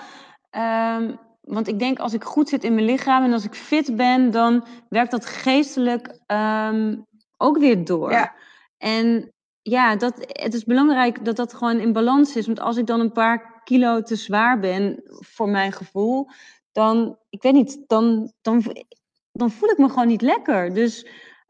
um, 0.51 1.19
want 1.41 1.67
ik 1.67 1.79
denk 1.79 1.99
als 1.99 2.13
ik 2.13 2.23
goed 2.23 2.49
zit 2.49 2.63
in 2.63 2.73
mijn 2.73 2.85
lichaam 2.85 3.23
en 3.23 3.33
als 3.33 3.45
ik 3.45 3.53
fit 3.53 3.95
ben, 3.95 4.31
dan 4.31 4.65
werkt 4.89 5.11
dat 5.11 5.25
geestelijk 5.25 6.19
um, 6.27 7.05
ook 7.37 7.57
weer 7.57 7.85
door. 7.85 8.11
Ja. 8.11 8.33
En 8.77 9.33
ja, 9.61 9.95
dat, 9.95 10.13
het 10.27 10.53
is 10.53 10.63
belangrijk 10.63 11.25
dat 11.25 11.35
dat 11.35 11.53
gewoon 11.53 11.79
in 11.79 11.93
balans 11.93 12.35
is. 12.35 12.45
Want 12.45 12.59
als 12.59 12.77
ik 12.77 12.85
dan 12.85 12.99
een 12.99 13.11
paar 13.11 13.61
kilo 13.63 14.01
te 14.01 14.15
zwaar 14.15 14.59
ben, 14.59 15.03
voor 15.05 15.49
mijn 15.49 15.71
gevoel, 15.71 16.27
dan, 16.71 17.17
ik 17.29 17.41
weet 17.41 17.53
niet, 17.53 17.83
dan, 17.87 18.33
dan, 18.41 18.63
dan 19.31 19.51
voel 19.51 19.69
ik 19.69 19.77
me 19.77 19.89
gewoon 19.89 20.07
niet 20.07 20.21
lekker. 20.21 20.73
Dus 20.73 21.07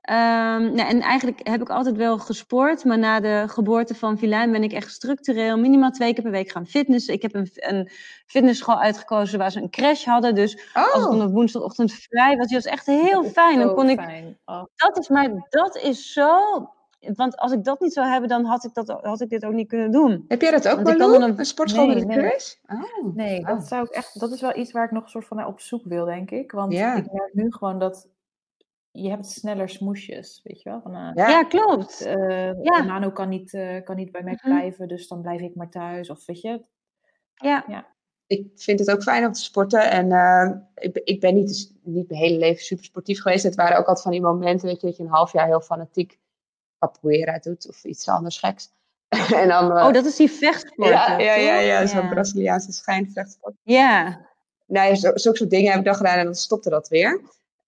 Um, 0.10 0.74
nou, 0.74 0.90
en 0.90 1.02
eigenlijk 1.02 1.48
heb 1.48 1.62
ik 1.62 1.70
altijd 1.70 1.96
wel 1.96 2.18
gesport, 2.18 2.84
maar 2.84 2.98
na 2.98 3.20
de 3.20 3.44
geboorte 3.48 3.96
van 3.96 4.18
Vilijn 4.18 4.52
ben 4.52 4.64
ik 4.64 4.72
echt 4.72 4.92
structureel 4.92 5.58
minimaal 5.58 5.92
twee 5.92 6.14
keer 6.14 6.24
per 6.24 6.32
week 6.32 6.52
gaan 6.52 6.66
fitnessen. 6.66 7.14
Ik 7.14 7.22
heb 7.22 7.36
een, 7.36 7.50
een 7.54 7.90
fitnessschool 8.26 8.80
uitgekozen 8.80 9.40
waar 9.40 9.52
ze 9.52 9.62
een 9.62 9.70
crash 9.70 10.06
hadden, 10.06 10.36
dus 10.36 10.70
oh. 10.74 10.94
als 10.94 11.04
ik 11.04 11.10
dan 11.10 11.22
op 11.22 11.32
woensdagochtend 11.34 11.94
vrij 11.94 12.38
was, 12.38 12.48
die 12.48 12.56
was 12.56 12.66
echt 12.66 12.86
heel 12.86 13.24
fijn. 13.40 13.60
Dan 13.60 13.76
kon 13.76 13.90
ik. 13.90 14.00
Oh. 14.46 14.64
dat 14.76 14.98
is, 14.98 15.08
maar 15.10 15.48
dat 15.50 15.78
is 15.78 16.14
zo, 16.14 16.40
want 17.16 17.38
als 17.38 17.52
ik 17.52 17.64
dat 17.64 17.80
niet 17.80 17.94
zou 17.94 18.08
hebben, 18.08 18.30
dan 18.30 18.46
had 18.46 18.64
ik, 18.64 18.74
dat, 18.74 18.88
had 19.02 19.22
ik 19.22 19.30
dit 19.30 19.46
ook 19.46 19.54
niet 19.54 19.68
kunnen 19.68 19.92
doen. 19.92 20.26
Heb 20.28 20.42
jij 20.42 20.52
dat 20.52 20.68
ook, 20.68 20.84
Marlo? 20.84 21.14
Een, 21.14 21.40
een 21.40 21.46
sportschool 21.46 21.86
nee, 21.86 21.96
met 21.96 22.04
een 22.04 22.10
nee. 22.10 22.30
crash? 22.30 22.54
Oh. 22.68 23.16
Nee, 23.16 23.44
dat, 23.46 23.58
Oh. 23.58 23.66
zou 23.66 23.86
ik 23.86 23.92
echt, 23.92 24.20
dat 24.20 24.32
is 24.32 24.42
wel 24.42 24.58
iets 24.58 24.72
waar 24.72 24.86
ik 24.86 24.92
nog 24.92 25.04
een 25.04 25.10
soort 25.10 25.26
van 25.26 25.38
naar 25.38 25.48
op 25.48 25.60
zoek 25.60 25.86
wil, 25.86 26.06
denk 26.06 26.32
ik. 26.32 26.52
Want 26.52 26.74
Ja. 26.74 26.96
ik 26.96 27.12
merk 27.12 27.34
nu 27.34 27.52
gewoon 27.52 27.80
dat 27.80 28.08
je 28.96 29.10
hebt 29.10 29.26
sneller 29.26 29.70
smoesjes, 29.70 30.40
weet 30.44 30.62
je 30.62 30.70
wel. 30.70 30.82
Van, 30.82 30.96
eh, 30.96 31.12
Ja. 31.14 31.30
Ja, 31.30 31.44
klopt. 31.44 32.02
eh, 32.02 32.64
Ja. 32.64 32.84
Mano 32.84 33.12
kan 33.12 33.30
niet, 33.30 33.54
eh, 33.54 33.84
kan 33.84 33.96
niet 33.96 34.12
bij 34.12 34.24
mij 34.24 34.34
Mhm. 34.42 34.46
blijven, 34.56 34.88
dus 34.88 35.08
dan 35.08 35.22
blijf 35.22 35.42
ik 35.42 35.56
maar 35.56 35.70
thuis. 35.70 36.10
Of 36.10 36.26
weet 36.26 36.42
je, 36.42 36.62
Ja. 37.36 37.86
ik 38.28 38.48
vind 38.56 38.80
het 38.80 38.92
ook 38.92 39.04
fijn 39.04 39.26
om 39.26 39.32
te 39.32 39.40
sporten. 39.42 39.92
En 39.92 40.12
eh, 40.12 40.52
ik, 40.76 40.94
ben- 40.94 41.06
ik 41.06 41.20
ben 41.20 41.34
niet, 41.36 41.48
dus 41.48 41.74
niet 41.84 42.10
mijn 42.10 42.22
hele 42.22 42.38
leven 42.38 42.64
super 42.64 42.84
sportief 42.86 43.22
geweest. 43.22 43.44
Het 43.44 43.56
waren 43.56 43.74
ook 43.78 43.86
altijd 43.86 44.02
van 44.02 44.12
die 44.12 44.22
momenten 44.22 44.68
weet 44.68 44.82
je, 44.82 44.88
dat 44.88 44.98
je 44.98 45.04
een 45.04 45.10
half 45.10 45.32
jaar 45.34 45.46
heel 45.48 45.62
fanatiek 45.62 46.20
capoeira 46.80 47.40
doet 47.40 47.68
of 47.70 47.84
iets 47.84 48.08
anders 48.08 48.38
geks. 48.40 48.74
en 49.42 49.48
dan, 49.48 49.72
oh, 49.72 49.94
dat 49.94 50.06
is 50.06 50.16
die 50.16 50.32
vechtsport. 50.32 50.90
Ja, 50.90 51.18
ja, 51.20 51.36
ja, 51.36 51.60
ja, 51.60 51.86
zo'n 51.86 52.10
Braziliaanse 52.10 52.72
schijnvechtsport. 52.72 53.56
Ja. 53.64 54.22
Nou, 54.68 54.96
zulke 54.96 55.20
soort 55.20 55.50
dingen 55.50 55.70
heb 55.72 55.80
ik 55.80 55.86
dan 55.86 55.96
gedaan 55.96 56.18
en 56.18 56.26
dan 56.26 56.36
stopte 56.36 56.70
dat 56.70 56.88
weer. 56.88 57.22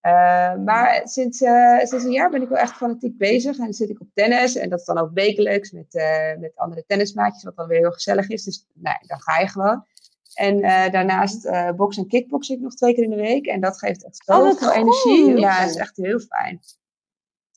Uh, 0.07 0.55
maar 0.55 1.01
sinds, 1.03 1.41
uh, 1.41 1.79
sinds 1.79 2.05
een 2.05 2.11
jaar 2.11 2.29
ben 2.29 2.41
ik 2.41 2.49
wel 2.49 2.57
echt 2.57 2.75
fanatiek 2.75 3.17
bezig. 3.17 3.57
En 3.57 3.63
dan 3.63 3.73
zit 3.73 3.89
ik 3.89 4.01
op 4.01 4.07
tennis. 4.13 4.55
En 4.55 4.69
dat 4.69 4.79
is 4.79 4.85
dan 4.85 4.97
ook 4.97 5.11
wekelijks 5.13 5.71
met, 5.71 5.95
uh, 5.95 6.39
met 6.39 6.51
andere 6.55 6.83
tennismaatjes. 6.85 7.43
Wat 7.43 7.55
dan 7.55 7.67
weer 7.67 7.79
heel 7.79 7.91
gezellig 7.91 8.29
is. 8.29 8.43
Dus 8.43 8.67
nou, 8.73 8.97
dan 9.07 9.21
ga 9.21 9.39
je 9.39 9.47
gewoon. 9.47 9.85
En 10.33 10.61
daarnaast 10.91 11.49
boksen 11.75 12.03
en 12.03 12.09
kickboksen 12.09 12.55
ik 12.55 12.61
nog 12.61 12.73
twee 12.73 12.93
keer 12.93 13.03
in 13.03 13.09
de 13.09 13.15
week. 13.15 13.45
En 13.45 13.61
dat 13.61 13.77
geeft 13.77 14.05
echt 14.05 14.21
zoveel 14.25 14.69
oh, 14.69 14.75
energie. 14.75 15.37
Ja, 15.37 15.59
dat 15.59 15.69
is 15.69 15.75
echt 15.75 15.97
heel 15.97 16.19
fijn. 16.19 16.59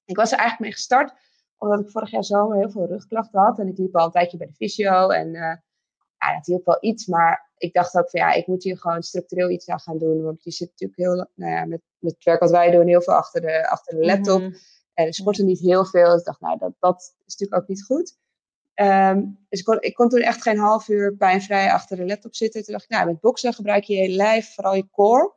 Ik 0.05 0.17
was 0.17 0.33
er 0.33 0.39
eigenlijk 0.39 0.61
mee 0.61 0.73
gestart. 0.73 1.13
Omdat 1.59 1.81
ik 1.81 1.91
vorig 1.91 2.11
jaar 2.11 2.25
zomer 2.25 2.57
heel 2.57 2.71
veel 2.71 2.87
rugklachten 2.87 3.41
had. 3.41 3.59
En 3.59 3.69
ik 3.69 3.79
liep 3.79 3.97
al 3.97 4.05
een 4.05 4.11
tijdje 4.11 4.37
bij 4.37 4.47
de 4.47 4.53
fysio. 4.53 5.09
En 5.09 5.63
ja, 6.21 6.35
dat 6.35 6.47
hielp 6.47 6.65
wel 6.65 6.79
iets. 6.81 7.07
Maar 7.07 7.51
ik 7.57 7.73
dacht 7.73 7.97
ook 7.97 8.11
van 8.11 8.21
ja, 8.21 8.33
ik 8.33 8.47
moet 8.47 8.63
hier 8.63 8.79
gewoon 8.79 9.03
structureel 9.03 9.51
iets 9.51 9.69
aan 9.69 9.81
gaan 9.81 9.99
doen. 9.99 10.23
Want 10.23 10.45
je 10.45 10.51
zit 10.51 10.69
natuurlijk 10.69 11.01
heel, 11.01 11.29
nou 11.35 11.53
ja, 11.53 11.65
met, 11.65 11.81
met 11.99 12.13
het 12.13 12.25
werk 12.25 12.41
wat 12.41 12.51
wij 12.51 12.71
doen, 12.71 12.87
heel 12.87 13.03
veel 13.03 13.15
achter 13.15 13.41
de, 13.41 13.69
achter 13.69 13.99
de 13.99 14.05
laptop. 14.05 14.41
Mm 14.41 14.55
En 14.95 15.13
sporten 15.13 15.47
niet 15.47 15.61
heel 15.61 15.85
veel. 15.85 16.11
Dus 16.11 16.19
ik 16.19 16.25
dacht, 16.25 16.41
nou, 16.41 16.59
dat, 16.59 16.73
dat 16.79 17.01
is 17.27 17.35
natuurlijk 17.37 17.63
ook 17.63 17.69
niet 17.69 17.85
goed. 17.85 18.19
Ehm, 18.75 19.25
dus 19.49 19.59
ik 19.59 19.65
kon, 19.65 19.81
ik 19.81 19.95
kon 19.95 20.09
toen 20.09 20.21
echt 20.21 20.43
geen 20.43 20.59
half 20.59 20.89
uur 20.89 21.17
pijnvrij 21.17 21.73
achter 21.73 21.97
de 21.97 22.07
laptop 22.07 22.35
zitten. 22.35 22.65
Toen 22.65 22.73
dacht 22.73 22.85
ik, 22.85 22.91
nou, 22.91 23.07
met 23.07 23.21
boksen 23.21 23.55
gebruik 23.55 23.85
je 23.85 23.95
je 23.95 24.09
lijf, 24.09 24.55
vooral 24.55 24.75
je 24.75 24.91
core. 24.91 25.35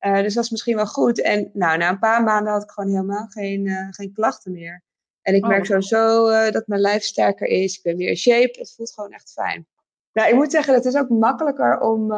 Uh, 0.00 0.22
dus 0.22 0.34
dat 0.34 0.44
is 0.44 0.50
misschien 0.50 0.76
wel 0.76 0.86
goed. 0.86 1.20
En 1.20 1.50
nou, 1.52 1.78
na 1.78 1.88
een 1.88 1.98
paar 1.98 2.22
maanden 2.22 2.52
had 2.52 2.62
ik 2.62 2.70
gewoon 2.70 2.90
helemaal 2.90 3.26
geen, 3.26 3.66
uh, 3.66 3.86
geen 3.90 4.12
klachten 4.12 4.52
meer. 4.52 4.82
En 5.22 5.34
ik 5.34 5.42
oh, 5.42 5.48
merk 5.48 5.64
sowieso 5.64 6.30
uh, 6.30 6.50
dat 6.50 6.66
mijn 6.66 6.80
lijf 6.80 7.02
sterker 7.02 7.46
is. 7.46 7.76
Ik 7.76 7.82
ben 7.82 7.96
weer 7.96 8.08
in 8.08 8.16
shape. 8.16 8.58
Het 8.58 8.74
voelt 8.74 8.92
gewoon 8.92 9.12
echt 9.12 9.32
fijn. 9.32 9.66
Nou, 10.12 10.28
ik 10.28 10.34
moet 10.34 10.50
zeggen, 10.50 10.74
het 10.74 10.84
is 10.84 10.96
ook 10.96 11.08
makkelijker 11.08 11.80
om 11.80 12.12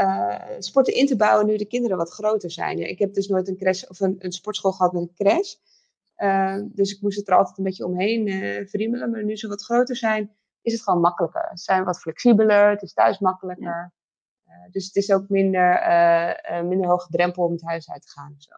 uh, 0.00 0.58
sporten 0.58 0.94
in 0.94 1.06
te 1.06 1.16
bouwen 1.16 1.46
nu 1.46 1.56
de 1.56 1.66
kinderen 1.66 1.96
wat 1.96 2.12
groter 2.12 2.50
zijn. 2.50 2.78
ik 2.78 2.98
heb 2.98 3.14
dus 3.14 3.28
nooit 3.28 3.48
een, 3.48 3.56
crash, 3.56 3.82
of 3.84 4.00
een, 4.00 4.16
een 4.18 4.32
sportschool 4.32 4.72
gehad 4.72 4.92
met 4.92 5.02
een 5.02 5.14
crash. 5.14 5.54
Uh, 6.16 6.58
dus 6.64 6.92
ik 6.92 7.02
moest 7.02 7.18
het 7.18 7.28
er 7.28 7.36
altijd 7.36 7.58
een 7.58 7.64
beetje 7.64 7.86
omheen 7.86 8.26
uh. 8.26 9.10
Maar 9.10 9.24
nu 9.24 9.36
ze 9.36 9.48
wat 9.48 9.64
groter 9.64 9.96
zijn, 9.96 10.36
is 10.62 10.72
het 10.72 10.82
gewoon 10.82 11.00
makkelijker. 11.00 11.50
Ze 11.54 11.62
zijn 11.62 11.84
wat 11.84 12.00
flexibeler, 12.00 12.70
het 12.70 12.82
is 12.82 12.92
thuis 12.92 13.18
makkelijker. 13.18 13.92
Ja. 14.44 14.68
dus 14.70 14.86
het 14.86 14.96
is 14.96 15.12
ook 15.12 15.28
minder, 15.28 15.80
minder 16.64 16.88
hoge 16.88 17.10
drempel 17.10 17.44
om 17.44 17.52
het 17.52 17.62
huis 17.62 17.90
uit 17.90 18.02
te 18.02 18.08
gaan. 18.08 18.34
Zo. 18.38 18.54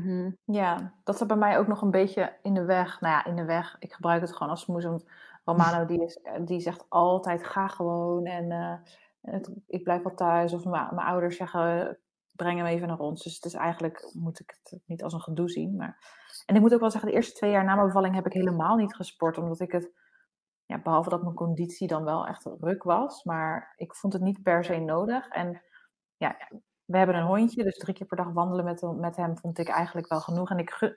-hmm. 0.00 0.36
Ja, 0.44 0.94
dat 1.04 1.18
zit 1.18 1.26
bij 1.26 1.36
mij 1.36 1.58
ook 1.58 1.66
nog 1.66 1.82
een 1.82 1.90
beetje 1.90 2.38
in 2.42 2.54
de 2.54 2.64
weg. 2.64 3.00
Nou 3.00 3.14
ja, 3.14 3.24
in 3.24 3.36
de 3.36 3.44
weg. 3.44 3.76
Ik 3.78 3.92
gebruik 3.92 4.20
het 4.20 4.32
gewoon 4.32 4.50
als 4.50 4.60
smoes. 4.60 4.84
Want 4.84 5.04
Romano 5.44 5.84
die, 5.90 6.02
is, 6.02 6.20
die 6.44 6.60
zegt 6.60 6.86
altijd 6.88 7.46
ga 7.46 7.68
gewoon 7.68 8.26
en 8.26 8.50
uh, 8.50 8.74
het, 9.20 9.50
ik 9.66 9.82
blijf 9.82 10.02
wel 10.02 10.14
thuis. 10.14 10.52
Of 10.52 10.64
mijn 10.64 10.96
ouders 10.96 11.36
zeggen 11.36 11.98
breng 12.32 12.58
hem 12.58 12.66
even 12.66 12.88
naar 12.88 12.98
ons. 12.98 13.22
Dus 13.22 13.34
het 13.34 13.44
is 13.44 13.54
eigenlijk, 13.54 14.10
moet 14.12 14.40
ik 14.40 14.58
het 14.62 14.80
niet 14.86 15.02
als 15.02 15.12
een 15.12 15.20
gedoe 15.20 15.50
zien. 15.50 15.76
Maar... 15.76 16.20
En 16.46 16.54
ik 16.54 16.60
moet 16.60 16.74
ook 16.74 16.80
wel 16.80 16.90
zeggen, 16.90 17.10
de 17.10 17.16
eerste 17.16 17.32
twee 17.32 17.50
jaar 17.50 17.64
na 17.64 17.74
mijn 17.74 17.86
bevalling 17.86 18.14
heb 18.14 18.26
ik 18.26 18.32
helemaal 18.32 18.76
niet 18.76 18.94
gesport. 18.94 19.38
Omdat 19.38 19.60
ik 19.60 19.72
het, 19.72 19.92
ja, 20.66 20.82
behalve 20.82 21.08
dat 21.08 21.22
mijn 21.22 21.34
conditie 21.34 21.86
dan 21.86 22.04
wel 22.04 22.26
echt 22.26 22.44
ruk 22.60 22.82
was. 22.82 23.24
Maar 23.24 23.72
ik 23.76 23.94
vond 23.94 24.12
het 24.12 24.22
niet 24.22 24.42
per 24.42 24.64
se 24.64 24.78
nodig. 24.78 25.28
En 25.28 25.62
ja, 26.16 26.36
we 26.84 26.96
hebben 26.96 27.16
een 27.16 27.26
hondje, 27.26 27.64
dus 27.64 27.76
drie 27.76 27.94
keer 27.94 28.06
per 28.06 28.16
dag 28.16 28.32
wandelen 28.32 28.64
met, 28.64 28.82
met 28.96 29.16
hem 29.16 29.38
vond 29.38 29.58
ik 29.58 29.68
eigenlijk 29.68 30.08
wel 30.08 30.20
genoeg. 30.20 30.50
En 30.50 30.58
ik, 30.58 30.70
gun, 30.70 30.96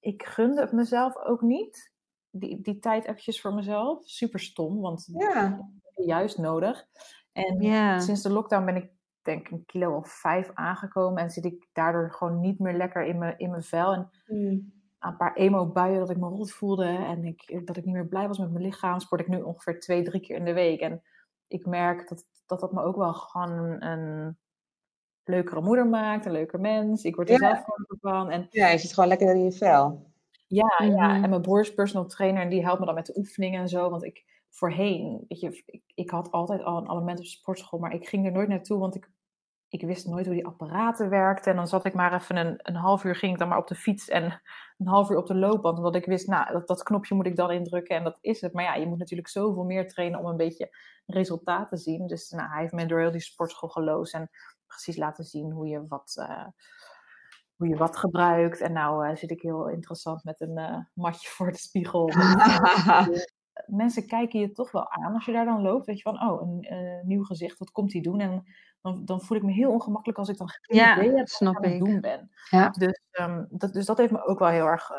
ik 0.00 0.22
gunde 0.22 0.60
het 0.60 0.72
mezelf 0.72 1.16
ook 1.16 1.40
niet 1.40 1.92
die, 2.30 2.60
die 2.60 2.78
tijd 2.78 3.04
eventjes 3.04 3.40
voor 3.40 3.54
mezelf. 3.54 4.08
Super 4.08 4.40
stom, 4.40 4.80
want 4.80 5.08
ja. 5.12 5.68
juist 5.94 6.38
nodig. 6.38 6.86
En 7.32 8.02
sinds 8.02 8.22
de 8.22 8.30
lockdown 8.30 8.64
ben 8.64 8.76
ik 8.76 8.90
denk 9.22 9.48
een 9.48 9.64
kilo 9.66 9.96
of 9.96 10.08
vijf 10.08 10.50
aangekomen. 10.54 11.22
En 11.22 11.30
zit 11.30 11.44
ik 11.44 11.68
daardoor 11.72 12.12
gewoon 12.12 12.40
niet 12.40 12.58
meer 12.58 12.76
lekker 12.76 13.04
in 13.04 13.18
mijn, 13.18 13.38
in 13.38 13.50
mijn 13.50 13.62
vel. 13.62 13.92
En 13.92 14.10
mm. 14.26 14.72
een 14.98 15.16
paar 15.16 15.34
emo-buien 15.34 15.98
dat 15.98 16.10
ik 16.10 16.16
me 16.16 16.28
rot 16.28 16.52
voelde. 16.52 16.86
En 16.86 17.24
ik, 17.24 17.66
dat 17.66 17.76
ik 17.76 17.84
niet 17.84 17.94
meer 17.94 18.08
blij 18.08 18.28
was 18.28 18.38
met 18.38 18.52
mijn 18.52 18.64
lichaam. 18.64 19.00
Sport 19.00 19.20
ik 19.20 19.28
nu 19.28 19.40
ongeveer 19.40 19.80
twee, 19.80 20.02
drie 20.02 20.20
keer 20.20 20.36
in 20.36 20.44
de 20.44 20.52
week. 20.52 20.80
En 20.80 21.02
ik 21.46 21.66
merk 21.66 22.08
dat 22.08 22.24
dat, 22.46 22.60
dat 22.60 22.72
me 22.72 22.82
ook 22.82 22.96
wel 22.96 23.14
gewoon 23.14 23.82
een 23.82 24.38
leukere 25.28 25.60
moeder 25.60 25.86
maakt. 25.86 26.26
Een 26.26 26.32
leuker 26.32 26.60
mens. 26.60 27.04
Ik 27.04 27.16
word 27.16 27.30
er 27.30 27.38
zelf 27.38 27.64
van. 28.00 28.30
En, 28.30 28.46
ja, 28.50 28.68
je 28.68 28.78
zit 28.78 28.94
gewoon 28.94 29.08
lekker 29.08 29.34
in 29.34 29.44
je 29.44 29.52
vel. 29.52 30.14
Ja, 30.46 30.74
ja, 30.78 31.14
mhm. 31.14 31.24
en 31.24 31.30
mijn 31.30 31.42
broer 31.42 31.60
is 31.60 31.74
personal 31.74 32.06
trainer 32.06 32.42
en 32.42 32.48
die 32.48 32.64
helpt 32.64 32.80
me 32.80 32.86
dan 32.86 32.94
met 32.94 33.06
de 33.06 33.16
oefeningen 33.16 33.60
en 33.60 33.68
zo. 33.68 33.90
Want 33.90 34.04
ik 34.04 34.24
voorheen, 34.50 35.24
weet 35.28 35.40
je, 35.40 35.62
ik, 35.66 35.82
ik 35.94 36.10
had 36.10 36.30
altijd 36.30 36.62
al 36.62 36.76
een 36.76 36.88
abonnement 36.88 37.18
op 37.18 37.24
sportschool, 37.24 37.78
maar 37.78 37.92
ik 37.92 38.08
ging 38.08 38.26
er 38.26 38.32
nooit 38.32 38.48
naartoe, 38.48 38.78
want 38.78 38.94
ik, 38.94 39.10
ik 39.68 39.82
wist 39.82 40.06
nooit 40.06 40.26
hoe 40.26 40.34
die 40.34 40.46
apparaten 40.46 41.08
werkten. 41.10 41.50
En 41.50 41.56
dan 41.56 41.68
zat 41.68 41.84
ik 41.84 41.94
maar 41.94 42.14
even 42.14 42.36
een, 42.36 42.58
een 42.62 42.74
half 42.74 43.04
uur, 43.04 43.16
ging 43.16 43.32
ik 43.32 43.38
dan 43.38 43.48
maar 43.48 43.58
op 43.58 43.66
de 43.66 43.74
fiets 43.74 44.08
en 44.08 44.42
een 44.78 44.86
half 44.86 45.10
uur 45.10 45.16
op 45.16 45.26
de 45.26 45.34
loopband. 45.34 45.76
Omdat 45.76 45.94
ik 45.94 46.04
wist, 46.04 46.26
nou, 46.26 46.52
dat, 46.52 46.66
dat 46.66 46.82
knopje 46.82 47.14
moet 47.14 47.26
ik 47.26 47.36
dan 47.36 47.50
indrukken 47.50 47.96
en 47.96 48.04
dat 48.04 48.18
is 48.20 48.40
het. 48.40 48.52
Maar 48.52 48.64
ja, 48.64 48.74
je 48.74 48.86
moet 48.86 48.98
natuurlijk 48.98 49.28
zoveel 49.28 49.64
meer 49.64 49.88
trainen 49.88 50.20
om 50.20 50.26
een 50.26 50.36
beetje 50.36 50.76
resultaat 51.06 51.68
te 51.68 51.76
zien. 51.76 52.06
Dus 52.06 52.30
nou, 52.30 52.48
hij 52.48 52.60
heeft 52.60 52.72
me 52.72 52.86
door 52.86 53.00
heel 53.00 53.10
die 53.10 53.20
sportschool 53.20 53.68
geloos 53.68 54.10
en 54.10 54.30
precies 54.66 54.96
laten 54.96 55.24
zien 55.24 55.50
hoe 55.50 55.66
je 55.66 55.86
wat... 55.86 56.16
Uh, 56.20 56.46
hoe 57.56 57.68
je 57.68 57.76
wat 57.76 57.96
gebruikt. 57.96 58.60
En 58.60 58.72
nou 58.72 59.08
uh, 59.08 59.16
zit 59.16 59.30
ik 59.30 59.42
heel 59.42 59.68
interessant 59.68 60.24
met 60.24 60.40
een 60.40 60.58
uh, 60.58 60.78
matje 60.94 61.28
voor 61.36 61.52
de 61.52 61.58
spiegel. 61.58 62.10
Mensen 63.66 64.06
kijken 64.06 64.40
je 64.40 64.52
toch 64.52 64.70
wel 64.70 64.90
aan 64.90 65.14
als 65.14 65.24
je 65.24 65.32
daar 65.32 65.44
dan 65.44 65.62
loopt. 65.62 65.86
Weet 65.86 65.96
je 65.96 66.02
van, 66.02 66.22
oh, 66.22 66.42
een 66.42 66.74
uh, 66.74 67.04
nieuw 67.04 67.24
gezicht, 67.24 67.58
wat 67.58 67.70
komt 67.70 67.92
hij 67.92 68.02
doen? 68.02 68.20
En 68.20 68.42
dan, 68.80 69.04
dan 69.04 69.20
voel 69.20 69.36
ik 69.36 69.42
me 69.42 69.52
heel 69.52 69.70
ongemakkelijk 69.70 70.18
als 70.18 70.28
ik 70.28 70.36
dan 70.36 70.48
geen 70.48 70.76
ja, 70.76 70.96
idee 70.96 71.16
heb 71.16 71.28
wat 71.28 71.40
ik 71.40 71.64
aan 71.64 71.70
het 71.70 71.78
doen 71.78 72.00
ben. 72.00 72.30
Ja. 72.50 72.68
Dus, 72.68 73.00
um, 73.20 73.46
dat, 73.50 73.72
dus 73.72 73.86
dat 73.86 73.98
heeft 73.98 74.12
me 74.12 74.26
ook 74.26 74.38
wel 74.38 74.48
heel 74.48 74.66
erg 74.66 74.90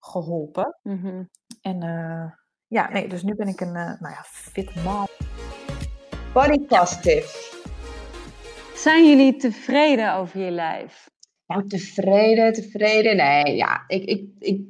geholpen. 0.00 0.78
Mm 0.82 1.00
-hmm. 1.00 1.30
En 1.60 1.78
ja, 2.66 2.90
nee, 2.90 3.08
dus 3.08 3.22
nu 3.22 3.34
ben 3.34 3.48
ik 3.48 3.60
een 3.60 3.72
nou 3.72 3.98
ja, 4.08 4.22
fit 4.24 4.74
mom. 4.84 5.06
Body 6.32 6.66
positive. 6.66 7.55
Zijn 8.76 9.08
jullie 9.08 9.36
tevreden 9.36 10.14
over 10.14 10.40
je 10.40 10.50
lijf? 10.50 11.10
Nou, 11.46 11.66
tevreden, 11.66 12.52
tevreden. 12.52 13.16
Nee, 13.16 13.56
ja, 13.56 13.84
ik, 13.86 14.04
ik, 14.04 14.30
ik, 14.38 14.66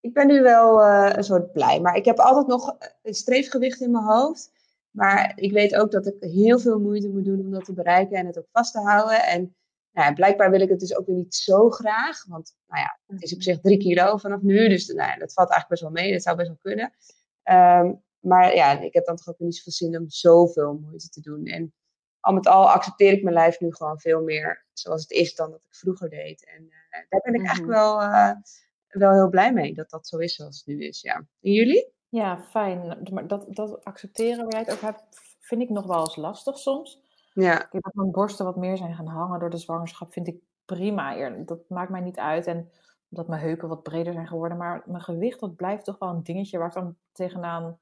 ik 0.00 0.12
ben 0.12 0.26
nu 0.26 0.42
wel 0.42 0.80
uh, 0.80 1.10
een 1.12 1.24
soort 1.24 1.52
blij. 1.52 1.80
Maar 1.80 1.96
ik 1.96 2.04
heb 2.04 2.18
altijd 2.18 2.46
nog 2.46 2.76
een 3.02 3.14
streefgewicht 3.14 3.80
in 3.80 3.90
mijn 3.90 4.04
hoofd. 4.04 4.50
Maar 4.90 5.32
ik 5.34 5.52
weet 5.52 5.76
ook 5.76 5.90
dat 5.90 6.06
ik 6.06 6.14
heel 6.20 6.58
veel 6.58 6.78
moeite 6.78 7.08
moet 7.08 7.24
doen 7.24 7.40
om 7.40 7.50
dat 7.50 7.64
te 7.64 7.72
bereiken 7.72 8.16
en 8.16 8.26
het 8.26 8.38
ook 8.38 8.48
vast 8.52 8.72
te 8.72 8.80
houden. 8.80 9.26
En 9.26 9.56
nou 9.92 10.14
blijkbaar 10.14 10.50
wil 10.50 10.60
ik 10.60 10.68
het 10.68 10.80
dus 10.80 10.96
ook 10.96 11.06
weer 11.06 11.16
niet 11.16 11.34
zo 11.34 11.70
graag. 11.70 12.24
Want 12.26 12.54
nou 12.66 12.80
ja, 12.80 12.98
het 13.06 13.22
is 13.22 13.34
op 13.34 13.42
zich 13.42 13.60
drie 13.60 13.78
kilo 13.78 14.16
vanaf 14.16 14.40
nu. 14.40 14.68
Dus 14.68 14.86
nou 14.86 15.08
ja, 15.08 15.16
dat 15.16 15.32
valt 15.32 15.50
eigenlijk 15.50 15.68
best 15.68 15.82
wel 15.82 16.02
mee. 16.02 16.12
Dat 16.12 16.22
zou 16.22 16.36
best 16.36 16.48
wel 16.48 16.58
kunnen. 16.62 16.92
Um, 17.84 18.02
maar 18.20 18.54
ja, 18.54 18.80
ik 18.80 18.94
heb 18.94 19.06
dan 19.06 19.16
toch 19.16 19.28
ook 19.28 19.38
niet 19.38 19.56
zoveel 19.56 19.72
zin 19.72 19.98
om 19.98 20.08
zoveel 20.08 20.78
moeite 20.82 21.08
te 21.08 21.20
doen. 21.20 21.44
En 21.44 21.74
al 22.20 22.32
met 22.32 22.46
al 22.46 22.70
accepteer 22.70 23.12
ik 23.12 23.22
mijn 23.22 23.34
lijf 23.34 23.60
nu 23.60 23.74
gewoon 23.74 24.00
veel 24.00 24.22
meer 24.22 24.64
zoals 24.72 25.02
het 25.02 25.10
is 25.10 25.34
dan 25.34 25.50
dat 25.50 25.60
ik 25.60 25.74
vroeger 25.76 26.10
deed. 26.10 26.44
En 26.44 26.62
uh, 26.62 27.04
daar 27.08 27.20
ben 27.20 27.34
ik 27.34 27.46
eigenlijk 27.46 27.78
mhm. 27.78 27.80
wel, 27.80 28.02
uh, 28.02 28.32
wel 28.88 29.12
heel 29.12 29.28
blij 29.28 29.52
mee 29.52 29.74
dat 29.74 29.90
dat 29.90 30.06
zo 30.06 30.18
is 30.18 30.34
zoals 30.34 30.56
het 30.56 30.66
nu 30.66 30.84
is. 30.84 31.00
Ja. 31.00 31.14
En 31.16 31.52
jullie? 31.52 31.92
Ja, 32.08 32.38
fijn. 32.38 32.98
Maar 33.12 33.26
dat, 33.26 33.46
dat 33.48 33.84
accepteren 33.84 34.38
waar 34.38 34.52
jij 34.52 34.60
het 34.60 34.72
ook 34.72 34.80
hebt, 34.80 35.02
vind 35.40 35.62
ik 35.62 35.68
nog 35.68 35.86
wel 35.86 36.00
eens 36.00 36.16
lastig 36.16 36.58
soms. 36.58 37.02
Ja. 37.32 37.64
Ik 37.70 37.82
dat 37.82 37.94
mijn 37.94 38.10
borsten 38.10 38.44
wat 38.44 38.56
meer 38.56 38.76
zijn 38.76 38.94
gaan 38.94 39.06
hangen 39.06 39.40
door 39.40 39.50
de 39.50 39.56
zwangerschap, 39.56 40.12
vind 40.12 40.28
ik 40.28 40.40
prima. 40.64 41.30
Dat 41.30 41.68
maakt 41.68 41.90
mij 41.90 42.00
niet 42.00 42.18
uit. 42.18 42.46
En 42.46 42.70
dat 43.08 43.28
mijn 43.28 43.40
heupen 43.40 43.68
wat 43.68 43.82
breder 43.82 44.12
zijn 44.12 44.26
geworden. 44.26 44.58
Maar 44.58 44.82
mijn 44.86 45.02
gewicht, 45.02 45.40
dat 45.40 45.56
blijft 45.56 45.84
toch 45.84 45.98
wel 45.98 46.08
een 46.08 46.22
dingetje 46.22 46.58
waar 46.58 46.66
ik 46.66 46.74
dan 46.74 46.96
tegenaan 47.12 47.78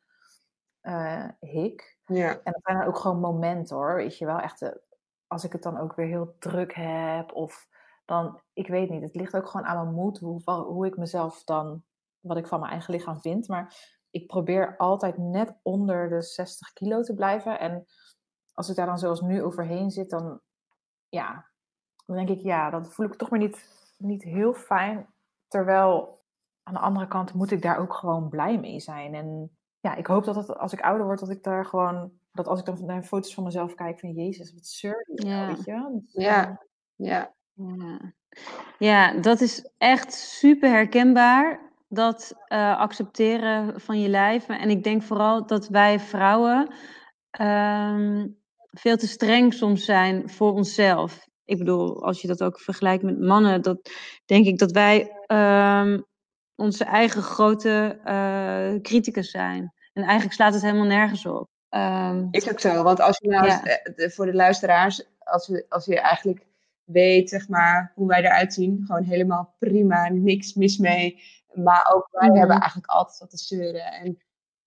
uh, 0.83 1.29
hik. 1.41 1.99
Ja. 2.07 2.31
En 2.31 2.53
dat 2.53 2.63
zijn 2.63 2.79
dan 2.79 2.87
ook 2.87 2.99
gewoon 2.99 3.21
momenten 3.21 3.77
hoor. 3.77 3.95
Weet 3.95 4.19
je 4.19 4.27
wel, 4.27 4.39
echt 4.39 4.63
eh, 4.63 4.71
als 5.27 5.45
ik 5.45 5.53
het 5.53 5.63
dan 5.63 5.79
ook 5.79 5.95
weer 5.95 6.07
heel 6.07 6.37
druk 6.39 6.75
heb. 6.75 7.33
Of 7.33 7.69
dan, 8.05 8.41
ik 8.53 8.69
weet 8.69 8.91
niet. 8.91 9.03
Het 9.03 9.15
ligt 9.15 9.37
ook 9.37 9.49
gewoon 9.49 9.67
aan 9.67 9.83
mijn 9.83 9.95
moed. 9.95 10.19
Hoe, 10.19 10.43
hoe 10.45 10.87
ik 10.87 10.97
mezelf 10.97 11.45
dan, 11.45 11.85
wat 12.21 12.37
ik 12.37 12.47
van 12.47 12.61
mijn 12.61 12.73
eigen 12.73 12.95
lichaam 12.95 13.21
vind. 13.21 13.49
Maar 13.49 13.97
ik 14.11 14.27
probeer 14.27 14.77
altijd 14.77 15.19
net 15.19 15.59
onder 15.63 16.09
de 16.09 16.23
60 16.23 16.73
kilo 16.73 17.03
te 17.03 17.15
blijven. 17.15 17.61
En 17.61 17.85
als 18.53 18.69
ik 18.69 18.77
daar 18.77 18.87
dan 18.87 18.99
zoals 18.99 19.21
nu 19.21 19.43
overheen 19.43 19.91
zit, 19.91 20.11
dan 20.11 20.41
ja, 21.09 21.49
dan 22.07 22.17
denk 22.17 22.29
ik 22.29 22.41
ja, 22.41 22.71
dan 22.71 22.87
voel 22.87 23.07
ik 23.07 23.15
toch 23.15 23.31
maar 23.31 23.39
niet, 23.39 23.69
niet 23.99 24.23
heel 24.23 24.55
fijn. 24.55 25.07
Terwijl 25.49 26.23
aan 26.63 26.75
de 26.75 26.81
andere 26.81 27.09
kant 27.09 27.35
moet 27.35 27.51
ik 27.51 27.63
daar 27.63 27.79
ook 27.79 27.95
gewoon 27.95 28.29
blij 28.29 28.59
mee 28.59 28.81
zijn. 28.81 29.15
En 29.15 29.58
ja, 29.81 29.95
ik 29.95 30.07
hoop 30.07 30.25
dat 30.25 30.37
het, 30.37 30.59
als 30.59 30.73
ik 30.73 30.81
ouder 30.81 31.07
word, 31.07 31.21
dat 31.21 31.31
ik 31.31 31.43
daar 31.43 31.65
gewoon, 31.67 32.13
dat 32.33 32.47
als 32.47 32.61
ik 32.61 32.65
dan 32.65 32.85
naar 32.85 33.03
foto's 33.03 33.35
van 33.35 33.45
mezelf 33.45 33.75
kijk, 33.75 34.01
van 34.01 34.13
Jezus, 34.13 34.55
wat 34.55 34.67
zeur 34.67 35.05
nou, 35.07 35.29
ja. 35.29 35.47
weet 35.47 35.65
je? 35.65 36.01
Dus, 36.05 36.25
ja. 36.25 36.61
ja. 36.97 37.35
Ja. 37.55 38.15
Ja, 38.79 39.21
dat 39.21 39.41
is 39.41 39.71
echt 39.79 40.13
super 40.13 40.71
herkenbaar. 40.71 41.73
dat 41.89 42.35
uh, 42.49 42.79
accepteren 42.79 43.81
van 43.81 44.01
je 44.01 44.09
lijf. 44.09 44.49
En 44.49 44.71
ik 44.71 44.85
denk 44.85 45.03
vooral 45.03 45.47
dat 45.47 45.69
wij 45.69 46.01
vrouwen 46.01 46.75
um, 47.41 48.37
veel 48.71 48.97
te 48.97 49.07
streng 49.07 49.55
soms 49.55 49.85
zijn 49.85 50.31
voor 50.31 50.53
onszelf. 50.53 51.27
Ik 51.45 51.59
bedoel, 51.59 52.05
als 52.05 52.21
je 52.21 52.29
dat 52.29 52.43
ook 52.43 52.61
vergelijkt 52.61 53.03
met 53.03 53.21
mannen, 53.21 53.63
dat 53.63 53.91
denk 54.25 54.47
ik 54.47 54.59
dat 54.59 54.73
wij 54.73 55.01
um, 55.27 56.05
onze 56.59 56.85
eigen 56.85 57.23
grote 57.23 57.99
uh, 58.05 58.81
criticus 58.83 59.31
zijn. 59.31 59.73
En 59.93 60.03
eigenlijk 60.03 60.33
slaat 60.33 60.53
het 60.53 60.63
helemaal 60.63 60.87
nergens 60.87 61.27
op. 61.27 61.49
Um, 61.71 62.29
is 62.31 62.51
ook 62.51 62.61
zo, 62.61 62.83
want 62.83 63.01
als 63.01 63.19
je 63.19 63.29
nou, 63.29 63.47
ja. 63.47 63.63
Eh, 63.63 64.11
voor 64.11 64.27
de 64.27 64.35
luisteraars, 64.35 65.05
als 65.19 65.47
je, 65.47 65.67
als 65.69 65.85
je 65.85 66.01
eigenlijk 66.01 66.47
weet, 66.85 67.29
zeg 67.29 67.49
maar, 67.49 67.93
hoe 67.95 68.09
wij 68.09 68.25
eruit 68.25 68.55
zien, 68.55 68.85
gewoon 68.87 69.03
helemaal 69.03 69.55
prima, 69.59 70.09
niks 70.09 70.55
mis 70.55 70.79
mee. 70.79 71.23
Maar 71.53 71.91
ook 71.95 72.09
wij 72.11 72.29
mm. 72.29 72.37
hebben 72.37 72.57
eigenlijk 72.57 72.91
altijd 72.91 73.19
wat 73.19 73.31
te 73.31 73.37
zeuren. 73.37 73.93
En, 73.93 74.19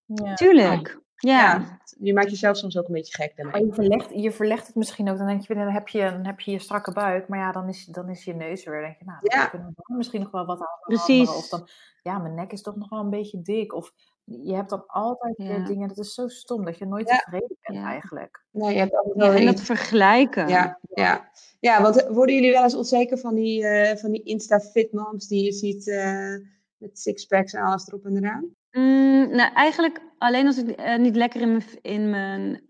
ja. 0.04 0.34
Tuurlijk. 0.34 1.00
Ja. 1.28 1.52
ja. 1.52 1.78
je 1.98 2.12
maakt 2.12 2.30
jezelf 2.30 2.56
soms 2.56 2.78
ook 2.78 2.86
een 2.86 2.94
beetje 2.94 3.14
gek 3.14 3.36
daarmee. 3.36 3.52
Maar 3.52 3.64
je 3.64 3.74
verlegt, 3.74 4.10
je 4.14 4.32
verlegt 4.32 4.66
het 4.66 4.76
misschien 4.76 5.10
ook. 5.10 5.18
Dan 5.18 5.26
denk 5.26 5.46
je, 5.46 5.54
dan 5.54 5.68
heb 5.68 5.88
je, 5.88 6.00
dan 6.00 6.26
heb 6.26 6.40
je 6.40 6.50
je 6.50 6.58
strakke 6.58 6.92
buik. 6.92 7.28
Maar 7.28 7.38
ja, 7.38 7.52
dan 7.52 7.68
is, 7.68 7.84
dan 7.84 8.08
is 8.08 8.24
je 8.24 8.34
neus 8.34 8.64
weer. 8.64 8.80
Dan 8.80 8.82
denk 8.82 8.98
je, 8.98 9.04
nou, 9.04 9.18
dan 9.40 9.50
kunnen 9.50 9.74
we 9.86 9.96
misschien 9.96 10.20
nog 10.20 10.30
wel 10.30 10.46
wat 10.46 10.60
aan 10.60 10.78
Precies. 10.80 11.28
Of 11.28 11.48
dan, 11.48 11.68
ja, 12.02 12.18
mijn 12.18 12.34
nek 12.34 12.52
is 12.52 12.62
toch 12.62 12.76
nog 12.76 12.88
wel 12.88 13.00
een 13.00 13.10
beetje 13.10 13.42
dik. 13.42 13.74
Of 13.74 13.92
je 14.24 14.54
hebt 14.54 14.70
dan 14.70 14.86
altijd 14.86 15.34
ja. 15.36 15.46
weer 15.46 15.64
dingen. 15.64 15.88
Dat 15.88 15.98
is 15.98 16.14
zo 16.14 16.28
stom 16.28 16.64
dat 16.64 16.78
je 16.78 16.86
nooit 16.86 17.08
ja. 17.08 17.16
tevreden 17.16 17.56
bent 17.60 17.78
ja. 17.78 17.84
eigenlijk. 17.84 18.44
Nee, 18.50 18.72
je 18.72 18.78
hebt 18.78 18.96
altijd 18.96 19.16
wel 19.16 19.32
en 19.32 19.46
dat 19.46 19.60
vergelijken. 19.60 20.48
Ja, 20.48 20.78
ja. 20.94 21.30
ja, 21.60 21.82
want 21.82 22.06
worden 22.08 22.34
jullie 22.34 22.52
wel 22.52 22.62
eens 22.62 22.74
onzeker 22.74 23.18
van 23.18 23.34
die, 23.34 23.62
uh, 23.62 23.96
van 23.96 24.10
die 24.10 24.22
Insta-fit 24.22 24.92
moms 24.92 25.28
die 25.28 25.44
je 25.44 25.52
ziet 25.52 25.86
uh, 25.86 26.36
met 26.76 26.98
sixpacks 26.98 27.52
en 27.52 27.62
alles 27.62 27.86
erop 27.86 28.04
en 28.04 28.16
eraan? 28.16 28.54
Mm, 28.70 29.36
nou, 29.36 29.52
eigenlijk 29.54 30.00
alleen 30.22 30.46
als 30.46 30.58
ik 30.58 30.80
uh, 30.80 30.96
niet 30.96 31.16
lekker 31.16 31.40
in 31.40 31.50
mijn, 31.50 31.64
in 31.80 32.10
mijn 32.10 32.60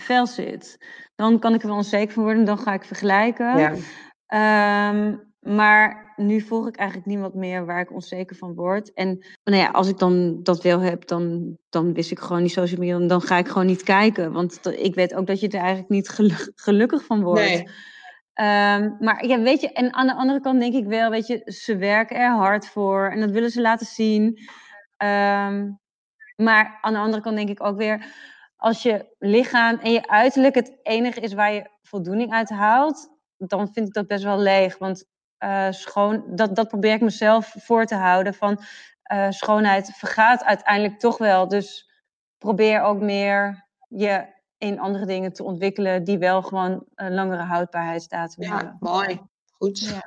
vel 0.00 0.26
zit. 0.26 0.86
Dan 1.14 1.38
kan 1.38 1.54
ik 1.54 1.62
er 1.62 1.68
wel 1.68 1.76
onzeker 1.76 2.14
van 2.14 2.22
worden. 2.22 2.44
Dan 2.44 2.58
ga 2.58 2.72
ik 2.72 2.84
vergelijken. 2.84 3.58
Ja. 3.58 4.88
Um, 4.90 5.24
maar 5.40 6.12
nu 6.16 6.40
volg 6.40 6.68
ik 6.68 6.76
eigenlijk 6.76 7.08
niemand 7.08 7.34
meer 7.34 7.66
waar 7.66 7.80
ik 7.80 7.92
onzeker 7.92 8.36
van 8.36 8.54
word. 8.54 8.92
En 8.92 9.24
nou 9.44 9.62
ja, 9.62 9.68
als 9.68 9.88
ik 9.88 9.98
dan 9.98 10.42
dat 10.42 10.62
wel 10.62 10.80
heb, 10.80 11.06
dan, 11.06 11.56
dan 11.68 11.92
wist 11.92 12.10
ik 12.10 12.18
gewoon 12.18 12.42
niet 12.42 12.52
social 12.52 12.80
media. 12.80 13.06
Dan 13.06 13.20
ga 13.20 13.38
ik 13.38 13.48
gewoon 13.48 13.66
niet 13.66 13.82
kijken. 13.82 14.32
Want 14.32 14.60
ik 14.78 14.94
weet 14.94 15.14
ook 15.14 15.26
dat 15.26 15.40
je 15.40 15.48
er 15.48 15.60
eigenlijk 15.60 15.88
niet 15.88 16.08
gelukkig 16.54 17.04
van 17.04 17.22
wordt. 17.22 17.40
Nee. 17.40 17.68
Um, 18.38 18.96
maar 18.98 19.26
ja, 19.26 19.40
weet 19.40 19.60
je, 19.60 19.72
en 19.72 19.94
aan 19.94 20.06
de 20.06 20.14
andere 20.14 20.40
kant 20.40 20.60
denk 20.60 20.74
ik 20.74 20.86
wel, 20.86 21.10
weet 21.10 21.26
je, 21.26 21.42
ze 21.44 21.76
werken 21.76 22.16
er 22.16 22.30
hard 22.30 22.66
voor 22.66 23.10
en 23.10 23.20
dat 23.20 23.30
willen 23.30 23.50
ze 23.50 23.60
laten 23.60 23.86
zien. 23.86 24.38
Um, 25.04 25.78
maar 26.36 26.78
aan 26.80 26.92
de 26.92 26.98
andere 26.98 27.22
kant 27.22 27.36
denk 27.36 27.48
ik 27.48 27.62
ook 27.62 27.76
weer, 27.76 28.06
als 28.56 28.82
je 28.82 29.14
lichaam 29.18 29.78
en 29.78 29.92
je 29.92 30.08
uiterlijk 30.08 30.54
het 30.54 30.78
enige 30.82 31.20
is 31.20 31.32
waar 31.32 31.52
je 31.52 31.70
voldoening 31.82 32.32
uit 32.32 32.48
haalt, 32.48 33.08
dan 33.36 33.72
vind 33.72 33.88
ik 33.88 33.94
dat 33.94 34.06
best 34.06 34.24
wel 34.24 34.38
leeg. 34.38 34.78
Want 34.78 35.04
uh, 35.38 35.70
schoon, 35.70 36.24
dat, 36.26 36.56
dat 36.56 36.68
probeer 36.68 36.94
ik 36.94 37.00
mezelf 37.00 37.54
voor 37.58 37.84
te 37.84 37.94
houden. 37.94 38.34
Van 38.34 38.60
uh, 39.12 39.30
schoonheid 39.30 39.90
vergaat 39.94 40.44
uiteindelijk 40.44 40.98
toch 40.98 41.18
wel. 41.18 41.48
Dus 41.48 41.90
probeer 42.38 42.82
ook 42.82 43.00
meer 43.00 43.68
je 43.88 44.34
in 44.58 44.80
andere 44.80 45.06
dingen 45.06 45.32
te 45.32 45.44
ontwikkelen 45.44 46.04
die 46.04 46.18
wel 46.18 46.42
gewoon 46.42 46.84
een 46.94 47.14
langere 47.14 47.42
houdbaarheidsdatum 47.42 48.42
ja, 48.42 48.56
hebben. 48.56 48.76
Mooi, 48.80 49.20
goed. 49.50 49.78
Ja. 49.78 50.02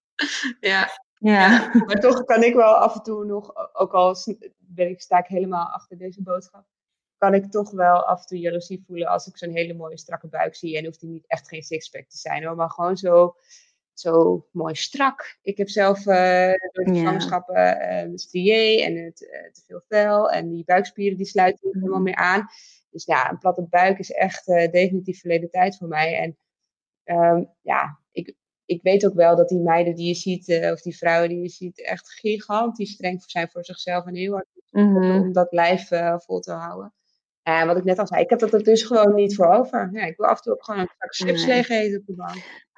ja. 0.70 0.88
ja. 1.14 1.70
maar 1.86 2.00
toch 2.00 2.24
kan 2.24 2.42
ik 2.42 2.54
wel 2.54 2.74
af 2.74 2.94
en 2.94 3.02
toe 3.02 3.24
nog, 3.24 3.50
ook 3.72 3.92
al 3.92 4.14
ben 4.74 4.88
ik, 4.88 5.00
sta 5.00 5.18
ik 5.18 5.26
helemaal 5.26 5.66
achter 5.66 5.98
deze 5.98 6.22
boodschap, 6.22 6.64
kan 7.16 7.34
ik 7.34 7.50
toch 7.50 7.70
wel 7.70 8.04
af 8.06 8.20
en 8.20 8.26
toe 8.26 8.38
jaloezie 8.38 8.82
voelen 8.86 9.08
als 9.08 9.26
ik 9.26 9.36
zo'n 9.36 9.50
hele 9.50 9.74
mooie 9.74 9.98
strakke 9.98 10.28
buik 10.28 10.54
zie. 10.54 10.78
En 10.78 10.84
hoeft 10.84 11.00
die 11.00 11.08
niet 11.08 11.26
echt 11.26 11.48
geen 11.48 11.62
sixpack 11.62 12.08
te 12.08 12.18
zijn 12.18 12.44
hoor, 12.44 12.56
maar 12.56 12.70
gewoon 12.70 12.96
zo 12.96 13.36
zo 14.00 14.46
mooi 14.52 14.74
strak. 14.74 15.38
Ik 15.42 15.56
heb 15.56 15.68
zelf 15.68 15.98
uh, 15.98 16.52
door 16.72 16.84
de 16.84 16.94
zwangerschappen 16.94 17.56
uh, 17.56 18.04
uh, 18.04 18.10
strié 18.14 18.82
en 18.82 19.04
het, 19.04 19.20
uh, 19.20 19.52
te 19.52 19.62
veel 19.66 19.82
vel. 19.88 20.30
En 20.30 20.48
die 20.48 20.64
buikspieren 20.64 21.16
die 21.16 21.26
sluiten 21.26 21.60
niet 21.62 21.74
helemaal 21.74 22.00
meer 22.00 22.14
aan. 22.14 22.46
Dus 22.90 23.04
ja, 23.04 23.30
een 23.30 23.38
platte 23.38 23.62
buik 23.62 23.98
is 23.98 24.10
echt 24.10 24.46
definitief 24.46 25.20
verleden 25.20 25.50
tijd 25.50 25.76
voor 25.76 25.88
mij. 25.88 26.16
En 26.16 26.36
um, 27.16 27.50
ja, 27.60 27.99
ik, 28.70 28.82
weet 28.82 29.06
ook 29.06 29.14
wel 29.14 29.36
dat 29.36 29.48
die 29.48 29.60
meiden 29.60 29.94
die 29.94 30.06
je 30.06 30.14
ziet, 30.14 30.68
of 30.72 30.80
die 30.80 30.96
vrouwen 30.96 31.28
die 31.28 31.40
je 31.40 31.48
ziet, 31.48 31.84
echt 31.84 32.10
gigantisch 32.10 32.92
streng 32.92 33.22
zijn 33.26 33.48
voor 33.48 33.64
zichzelf. 33.64 34.06
En 34.06 34.14
heel 34.14 34.32
hard 34.32 34.46
mm 34.70 34.96
-hmm. 34.96 35.20
om 35.20 35.32
dat 35.32 35.52
lijf 35.52 35.88
vol 36.16 36.40
te 36.40 36.52
houden. 36.52 36.92
En 37.42 37.66
wat 37.66 37.76
ik 37.76 37.84
net 37.84 37.98
al 37.98 38.06
zei, 38.06 38.22
ik 38.22 38.30
heb 38.30 38.38
dat 38.38 38.52
er 38.52 38.62
dus 38.62 38.82
gewoon 38.82 39.14
niet 39.14 39.34
voor 39.34 39.46
over. 39.46 39.88
Ja, 39.92 40.04
ik 40.04 40.16
wil 40.16 40.26
af 40.26 40.36
en 40.36 40.42
toe 40.42 40.52
ook 40.52 40.64
gewoon 40.64 40.80
een 40.80 40.90
zak 40.98 41.14
chips 41.14 41.46
leeg 41.46 41.68
eten 41.68 41.98
op 41.98 42.06
de 42.06 42.14
bank. 42.14 42.68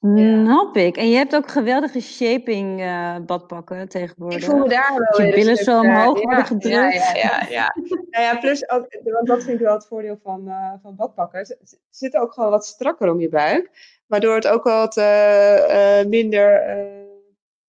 Snap 0.00 0.76
ik. 0.76 0.96
En 0.96 1.08
je 1.08 1.16
hebt 1.16 1.34
ook 1.34 1.50
geweldige 1.50 2.00
shaping 2.00 2.80
uh, 2.80 3.16
badpakken 3.26 3.88
tegenwoordig. 3.88 4.38
Ik 4.38 4.44
voel 4.44 4.58
me 4.58 4.68
daar 4.68 4.94
wel 4.96 5.26
Je 5.26 5.34
billen 5.34 5.56
zo 5.56 5.80
omhoog 5.80 6.18
ja, 6.18 6.24
worden 6.24 6.46
gedrukt. 6.46 6.94
Ja, 6.94 7.14
ja, 7.14 7.14
ja. 7.14 7.46
ja. 7.50 7.74
nou 8.10 8.24
ja 8.24 8.38
plus, 8.38 8.68
ook, 8.68 8.86
want 9.02 9.26
dat 9.26 9.42
vind 9.42 9.60
ik 9.60 9.64
wel 9.64 9.74
het 9.74 9.86
voordeel 9.86 10.18
van, 10.22 10.48
uh, 10.48 10.72
van 10.82 10.96
badpakken. 10.96 11.46
Ze 11.46 11.78
zitten 11.90 12.20
ook 12.20 12.32
gewoon 12.32 12.50
wat 12.50 12.66
strakker 12.66 13.10
om 13.10 13.20
je 13.20 13.28
buik. 13.28 13.70
Waardoor 14.10 14.34
het 14.34 14.46
ook 14.46 14.64
wat 14.64 14.96
uh, 14.96 16.04
minder 16.04 16.46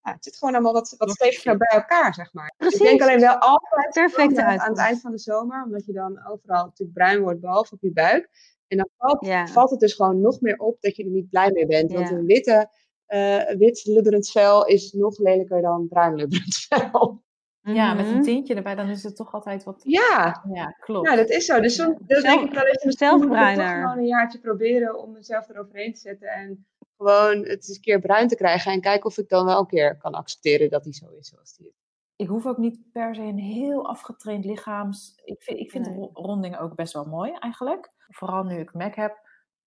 ja, 0.03 0.11
het 0.11 0.23
zit 0.23 0.37
gewoon 0.37 0.53
allemaal 0.53 0.73
wat, 0.73 0.95
wat 0.97 1.09
steviger 1.09 1.57
bij 1.57 1.67
elkaar, 1.67 2.13
zeg 2.13 2.33
maar. 2.33 2.53
Precies. 2.57 2.79
Ik 2.79 2.85
denk 2.85 3.01
alleen 3.01 3.19
wel 3.19 3.35
altijd 3.35 3.89
Perfect 3.93 4.37
aan, 4.37 4.59
aan 4.59 4.69
het 4.69 4.79
eind 4.79 5.01
van 5.01 5.11
de 5.11 5.19
zomer, 5.19 5.63
omdat 5.63 5.85
je 5.85 5.93
dan 5.93 6.27
overal 6.27 6.65
natuurlijk 6.65 6.97
bruin 6.97 7.21
wordt, 7.21 7.39
behalve 7.39 7.73
op 7.73 7.81
je 7.81 7.91
buik. 7.91 8.29
En 8.67 8.77
dan 8.77 8.89
valt, 8.97 9.25
ja. 9.25 9.47
valt 9.47 9.69
het 9.69 9.79
dus 9.79 9.93
gewoon 9.93 10.21
nog 10.21 10.41
meer 10.41 10.57
op 10.57 10.81
dat 10.81 10.95
je 10.95 11.03
er 11.03 11.09
niet 11.09 11.29
blij 11.29 11.51
mee 11.51 11.65
bent. 11.65 11.91
Want 11.91 12.11
een 12.11 12.25
witte, 12.25 12.69
uh, 13.07 13.49
wit 13.49 13.85
lubberend 13.85 14.29
vel 14.29 14.65
is 14.65 14.91
nog 14.91 15.17
lelijker 15.17 15.61
dan 15.61 15.87
bruin 15.87 16.15
lubberend 16.15 16.55
vel. 16.69 17.23
Ja, 17.63 17.93
met 17.93 18.05
een 18.05 18.21
tintje 18.21 18.55
erbij, 18.55 18.75
dan 18.75 18.87
is 18.87 19.03
het 19.03 19.15
toch 19.15 19.33
altijd 19.33 19.63
wat... 19.63 19.81
Ja, 19.83 20.43
ja 20.53 20.75
klopt. 20.79 21.09
Ja, 21.09 21.15
dat 21.15 21.29
is 21.29 21.45
zo. 21.45 21.59
Dus 21.59 21.75
soms 21.75 21.97
dus 22.01 22.21
denk 22.21 22.41
ik 22.41 22.53
wel 22.53 22.63
eens, 22.63 22.83
ik 22.83 22.97
toch 22.97 23.19
gewoon 23.19 23.97
een 23.97 24.05
jaartje 24.05 24.39
proberen 24.39 24.99
om 24.99 25.11
mezelf 25.11 25.49
eroverheen 25.49 25.93
te 25.93 25.99
zetten. 25.99 26.27
En 26.27 26.65
gewoon 26.97 27.37
het 27.37 27.47
eens 27.47 27.75
een 27.75 27.81
keer 27.81 27.99
bruin 27.99 28.27
te 28.27 28.35
krijgen. 28.35 28.71
En 28.71 28.81
kijken 28.81 29.05
of 29.05 29.17
ik 29.17 29.29
dan 29.29 29.45
wel 29.45 29.59
een 29.59 29.67
keer 29.67 29.97
kan 29.97 30.13
accepteren 30.13 30.69
dat 30.69 30.83
die 30.83 30.93
zo 30.93 31.09
is 31.19 31.27
zoals 31.27 31.55
die 31.55 31.67
is. 31.67 31.73
Ik 32.15 32.27
hoef 32.27 32.45
ook 32.45 32.57
niet 32.57 32.79
per 32.91 33.15
se 33.15 33.21
een 33.21 33.39
heel 33.39 33.87
afgetraind 33.87 34.45
lichaams... 34.45 35.21
Ik 35.23 35.41
vind, 35.43 35.59
ik 35.59 35.71
vind 35.71 35.95
nee. 35.95 36.09
rondingen 36.13 36.59
ook 36.59 36.75
best 36.75 36.93
wel 36.93 37.05
mooi 37.05 37.31
eigenlijk. 37.39 37.91
Vooral 38.07 38.43
nu 38.43 38.59
ik 38.59 38.73
Mac 38.73 38.95
heb, 38.95 39.19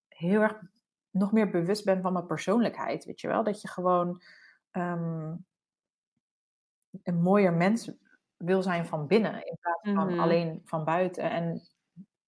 heel 0.08 0.40
erg 0.40 0.60
nog 1.10 1.32
meer 1.32 1.50
bewust 1.50 1.84
ben 1.84 2.02
van 2.02 2.12
mijn 2.12 2.26
persoonlijkheid. 2.26 3.04
Weet 3.04 3.20
je 3.20 3.28
wel? 3.28 3.44
Dat 3.44 3.60
je 3.60 3.68
gewoon 3.68 4.22
um, 4.72 5.44
een 7.02 7.22
mooier 7.22 7.52
mens 7.52 7.90
wil 8.36 8.62
zijn 8.62 8.86
van 8.86 9.06
binnen. 9.06 9.34
In 9.46 9.56
plaats 9.60 9.80
van 9.82 9.92
mm-hmm. 9.92 10.20
alleen 10.20 10.60
van 10.64 10.84
buiten. 10.84 11.30
En 11.30 11.62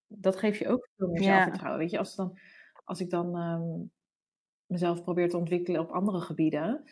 dat 0.07 0.37
geeft 0.37 0.59
je 0.59 0.69
ook 0.69 0.89
veel 0.97 1.09
meer 1.09 1.23
ja. 1.23 1.37
zelfvertrouwen. 1.37 1.81
Weet 1.81 1.91
je, 1.91 1.99
als, 1.99 2.15
dan, 2.15 2.39
als 2.85 3.01
ik 3.01 3.11
dan 3.11 3.37
um, 3.37 3.91
mezelf 4.67 5.03
probeer 5.03 5.29
te 5.29 5.37
ontwikkelen 5.37 5.81
op 5.81 5.91
andere 5.91 6.21
gebieden. 6.21 6.85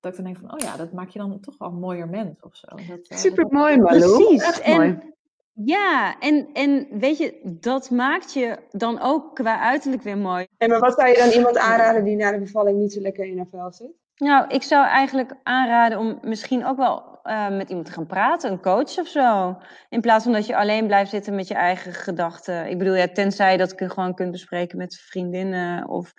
Dat 0.00 0.10
ik 0.10 0.16
dan 0.16 0.32
denk 0.32 0.38
van, 0.38 0.52
oh 0.52 0.58
ja, 0.58 0.76
dat 0.76 0.92
maak 0.92 1.08
je 1.08 1.18
dan 1.18 1.40
toch 1.40 1.58
wel 1.58 1.68
een 1.68 1.78
mooier 1.78 2.08
mens 2.08 2.40
of 2.40 2.56
zo. 2.56 2.66
Dat, 2.68 3.10
uh, 3.10 3.18
Super 3.18 3.46
mooi, 3.50 3.76
Malou. 3.78 4.24
Precies. 4.24 4.42
Echt 4.42 4.60
en, 4.60 4.76
mooi. 4.76 5.14
Ja, 5.52 6.18
en, 6.18 6.52
en 6.52 6.98
weet 6.98 7.18
je, 7.18 7.56
dat 7.60 7.90
maakt 7.90 8.32
je 8.32 8.58
dan 8.70 9.00
ook 9.00 9.34
qua 9.34 9.60
uiterlijk 9.60 10.02
weer 10.02 10.18
mooi. 10.18 10.46
En 10.56 10.68
maar 10.68 10.80
wat 10.80 10.94
zou 10.94 11.08
je 11.08 11.16
dan 11.16 11.30
iemand 11.30 11.58
aanraden 11.58 12.04
die 12.04 12.16
na 12.16 12.32
de 12.32 12.38
bevalling 12.38 12.78
niet 12.78 12.92
zo 12.92 13.00
lekker 13.00 13.26
in 13.26 13.36
haar 13.36 13.46
vel 13.50 13.72
zit? 13.72 13.92
Nou, 14.16 14.48
ik 14.48 14.62
zou 14.62 14.86
eigenlijk 14.86 15.34
aanraden 15.42 15.98
om 15.98 16.18
misschien 16.22 16.66
ook 16.66 16.76
wel 16.76 17.18
uh, 17.24 17.48
met 17.48 17.68
iemand 17.68 17.86
te 17.86 17.92
gaan 17.92 18.06
praten, 18.06 18.50
een 18.50 18.60
coach 18.60 18.98
of 18.98 19.06
zo. 19.06 19.58
In 19.88 20.00
plaats 20.00 20.24
van 20.24 20.32
dat 20.32 20.46
je 20.46 20.56
alleen 20.56 20.86
blijft 20.86 21.10
zitten 21.10 21.34
met 21.34 21.48
je 21.48 21.54
eigen 21.54 21.92
gedachten. 21.92 22.70
Ik 22.70 22.78
bedoel, 22.78 22.94
ja, 22.94 23.08
tenzij 23.08 23.52
je 23.52 23.58
dat 23.58 23.74
gewoon 23.76 24.14
kunt 24.14 24.30
bespreken 24.30 24.78
met 24.78 24.96
vriendinnen 24.96 25.88
of 25.88 26.12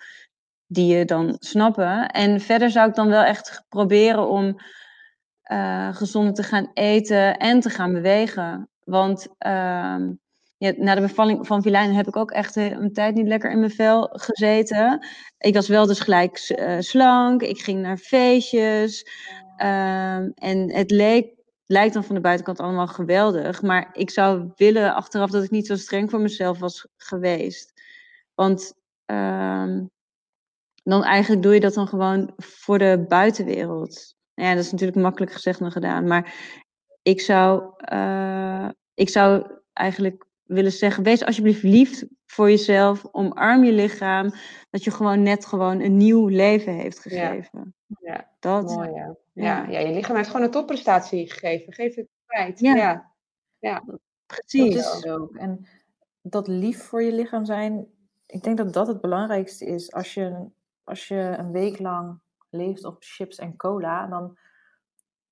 die 0.66 0.96
je 0.96 1.04
dan 1.04 1.36
snappen. 1.38 2.08
En 2.08 2.40
verder 2.40 2.70
zou 2.70 2.88
ik 2.88 2.94
dan 2.94 3.08
wel 3.08 3.22
echt 3.22 3.64
proberen 3.68 4.28
om 4.28 4.60
uh, 5.52 5.94
gezonder 5.94 6.34
te 6.34 6.42
gaan 6.42 6.70
eten 6.74 7.36
en 7.36 7.60
te 7.60 7.70
gaan 7.70 7.92
bewegen. 7.92 8.68
Want 8.84 9.28
uh, 9.46 9.96
ja, 10.58 10.72
na 10.76 10.94
de 10.94 11.00
bevalling 11.00 11.46
van 11.46 11.62
Vilijn 11.62 11.94
heb 11.94 12.06
ik 12.06 12.16
ook 12.16 12.30
echt 12.30 12.56
een 12.56 12.92
tijd 12.92 13.14
niet 13.14 13.26
lekker 13.26 13.50
in 13.50 13.58
mijn 13.58 13.70
vel 13.70 14.08
gezeten. 14.12 15.06
Ik 15.38 15.54
was 15.54 15.68
wel 15.68 15.86
dus 15.86 16.00
gelijk 16.00 16.54
uh, 16.58 16.76
slank. 16.78 17.42
Ik 17.42 17.60
ging 17.60 17.80
naar 17.80 17.96
feestjes. 17.96 19.06
Um, 19.56 20.32
en 20.34 20.72
het 20.72 20.90
leek, 20.90 21.34
lijkt 21.66 21.94
dan 21.94 22.04
van 22.04 22.14
de 22.14 22.20
buitenkant 22.20 22.60
allemaal 22.60 22.86
geweldig. 22.86 23.62
Maar 23.62 23.88
ik 23.92 24.10
zou 24.10 24.50
willen 24.56 24.94
achteraf 24.94 25.30
dat 25.30 25.44
ik 25.44 25.50
niet 25.50 25.66
zo 25.66 25.76
streng 25.76 26.10
voor 26.10 26.20
mezelf 26.20 26.58
was 26.58 26.86
geweest. 26.96 27.72
Want 28.34 28.74
um, 29.06 29.90
dan 30.82 31.04
eigenlijk 31.04 31.42
doe 31.42 31.54
je 31.54 31.60
dat 31.60 31.74
dan 31.74 31.88
gewoon 31.88 32.32
voor 32.36 32.78
de 32.78 33.04
buitenwereld. 33.08 34.14
ja, 34.34 34.54
dat 34.54 34.64
is 34.64 34.70
natuurlijk 34.70 34.98
makkelijk 34.98 35.32
gezegd 35.32 35.58
dan 35.58 35.72
gedaan. 35.72 36.06
Maar 36.06 36.34
ik 37.02 37.20
zou, 37.20 37.72
eh, 37.76 38.68
ik 38.94 39.08
zou 39.08 39.46
eigenlijk 39.72 40.27
willen 40.48 40.72
zeggen, 40.72 41.02
wees 41.04 41.24
alsjeblieft 41.24 41.62
lief 41.62 42.04
voor 42.26 42.50
jezelf, 42.50 43.06
omarm 43.12 43.64
je 43.64 43.72
lichaam, 43.72 44.30
dat 44.70 44.84
je 44.84 44.90
gewoon 44.90 45.22
net 45.22 45.46
gewoon 45.46 45.80
een 45.80 45.96
nieuw 45.96 46.26
leven 46.26 46.72
heeft 46.72 46.98
gegeven. 46.98 47.74
Ja, 48.00 48.30
dat. 48.38 48.64
mooi 48.64 48.90
ja. 48.90 49.16
Ja, 49.32 49.66
ja, 49.68 49.78
je 49.78 49.92
lichaam 49.94 50.16
heeft 50.16 50.28
gewoon 50.28 50.42
een 50.42 50.50
topprestatie 50.50 51.30
gegeven. 51.32 51.72
Geef 51.72 51.94
het 51.94 52.08
kwijt. 52.26 52.60
Ja, 52.60 52.74
Ja. 52.74 53.12
ja. 53.58 53.84
Precies. 54.26 54.74
Dat 54.74 54.94
is 55.04 55.06
ook. 55.06 55.36
En 55.36 55.66
dat 56.22 56.48
lief 56.48 56.82
voor 56.82 57.02
je 57.02 57.12
lichaam 57.12 57.44
zijn, 57.44 57.86
ik 58.26 58.42
denk 58.42 58.56
dat 58.56 58.72
dat 58.72 58.86
het 58.86 59.00
belangrijkste 59.00 59.64
is. 59.66 59.92
Als 59.92 60.14
je, 60.14 60.46
als 60.84 61.08
je 61.08 61.34
een 61.38 61.52
week 61.52 61.78
lang 61.78 62.20
leeft 62.50 62.84
op 62.84 62.96
chips 62.98 63.38
en 63.38 63.56
cola, 63.56 64.06
dan 64.06 64.38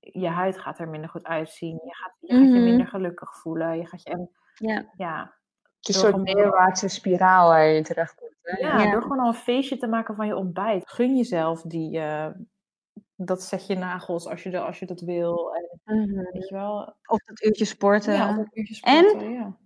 je 0.01 0.29
huid 0.29 0.59
gaat 0.59 0.79
er 0.79 0.89
minder 0.89 1.11
goed 1.11 1.25
uitzien. 1.25 1.81
Je 1.85 1.95
gaat 1.95 2.17
je, 2.21 2.33
gaat 2.35 2.43
je 2.45 2.51
Mhm. 2.51 2.63
minder 2.65 2.87
gelukkig 2.87 3.37
voelen. 3.37 3.77
Je 3.77 3.87
gaat 3.87 4.03
je, 4.03 4.11
en 4.11 4.31
Ja. 4.59 4.93
ja, 4.97 5.35
Het 5.79 5.89
is 5.89 5.95
een 5.95 6.01
soort 6.13 6.23
neerwaartse 6.23 6.89
spiraal 6.89 7.49
waar 7.49 7.67
je 7.67 7.77
in 7.77 7.83
terecht 7.83 8.15
komt. 8.15 8.35
Hè? 8.43 8.59
ja, 8.67 8.83
Ja. 8.83 8.91
door 8.91 9.03
gewoon 9.03 9.19
al 9.21 9.27
een 9.29 9.35
feestje 9.35 9.77
te 9.77 9.87
maken 9.87 10.15
van 10.15 10.27
je 10.27 10.37
ontbijt. 10.37 10.91
Gun 10.91 11.17
jezelf 11.17 11.63
die, 11.63 11.99
eh, 12.01 12.27
dat 13.17 13.43
zet 13.43 13.67
je 13.67 13.75
nagels 13.77 14.27
als 14.27 14.43
je, 14.43 14.51
de, 14.51 14.59
als 14.61 14.79
je 14.79 14.87
dat 14.87 15.01
wil. 15.01 15.55
En, 15.55 15.99
Mhm. 16.01 16.15
weet 16.33 16.49
je 16.49 16.55
wel. 16.55 16.95
Of 17.07 17.19
dat 17.25 17.43
uurtje 17.45 17.65
sporten. 17.65 18.15
Ja, 18.15 18.39
of 18.39 18.47
uurtje 18.53 18.81
En? 18.87 19.05
sporten, 19.09 19.31
ja. 19.33 19.57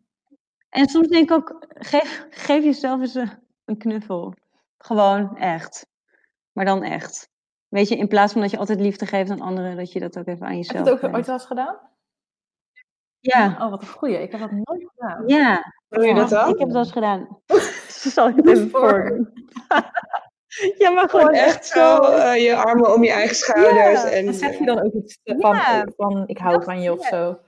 En 0.69 0.87
soms 0.89 1.09
denk 1.09 1.31
ik 1.31 1.37
ook, 1.37 1.67
geef, 1.69 2.27
geef 2.31 2.65
jezelf 2.65 3.01
eens 3.01 3.15
een, 3.15 3.31
een 3.65 3.77
knuffel. 3.79 4.35
Gewoon 4.79 5.37
echt. 5.37 5.87
Maar 6.53 6.65
dan 6.65 6.83
echt. 6.83 7.29
Weet 7.69 7.89
je, 7.89 7.97
in 7.97 8.09
plaats 8.09 8.33
van 8.33 8.41
dat 8.43 8.51
je 8.51 8.59
altijd 8.59 8.81
liefde 8.81 9.07
geeft 9.07 9.31
aan 9.31 9.41
anderen, 9.41 9.77
dat 9.77 9.93
je 9.93 10.01
dat 10.01 10.19
ook 10.19 10.27
even 10.27 10.47
aan 10.47 10.53
Heb 10.53 10.61
je 10.63 10.67
jezelf 10.67 10.85
het 10.85 10.95
ook 10.95 11.01
geeft. 11.01 11.15
ooit 11.15 11.27
wel 11.27 11.35
eens 11.35 11.45
gedaan? 11.47 11.79
Ja, 13.21 13.57
Oh, 13.61 13.71
wat 13.71 13.81
een 13.83 13.89
goeie. 13.89 14.23
Ik 14.23 14.31
heb 14.31 14.41
dat 14.41 14.51
nooit 14.51 14.87
gedaan. 14.95 15.23
ja. 15.27 15.73
Doe 15.89 16.05
je 16.07 16.15
dat 16.15 16.29
dan? 16.29 16.49
Ik 16.49 16.59
heb 16.59 16.69
het 16.69 16.73
wel 16.73 16.83
eens 16.83 16.93
gedaan. 16.93 17.39
Zal 17.89 18.29
ik 18.29 18.37
het 18.37 18.49
even 18.49 18.71
voor. 18.71 19.19
ja, 20.79 20.91
maar 20.91 21.09
Gewoon 21.09 21.33
echt 21.33 21.67
zo 21.67 21.99
eh, 22.03 22.43
je 22.45 22.57
armen 22.57 22.95
om 22.95 23.05
je 23.05 23.11
eigen 23.11 23.37
schouders. 23.37 24.03
Ja, 24.03 24.09
en, 24.09 24.27
En 24.27 24.35
zeg 24.35 24.59
je 24.59 24.65
dan 24.65 24.83
ook 24.85 24.93
iets 24.93 25.19
eh, 25.23 25.37
van, 25.39 25.55
Ja. 25.57 25.87
van 25.97 26.23
ik 26.27 26.39
hou 26.39 26.65
van 26.65 26.81
je 26.81 26.93
of 26.93 27.07
zo? 27.07 27.39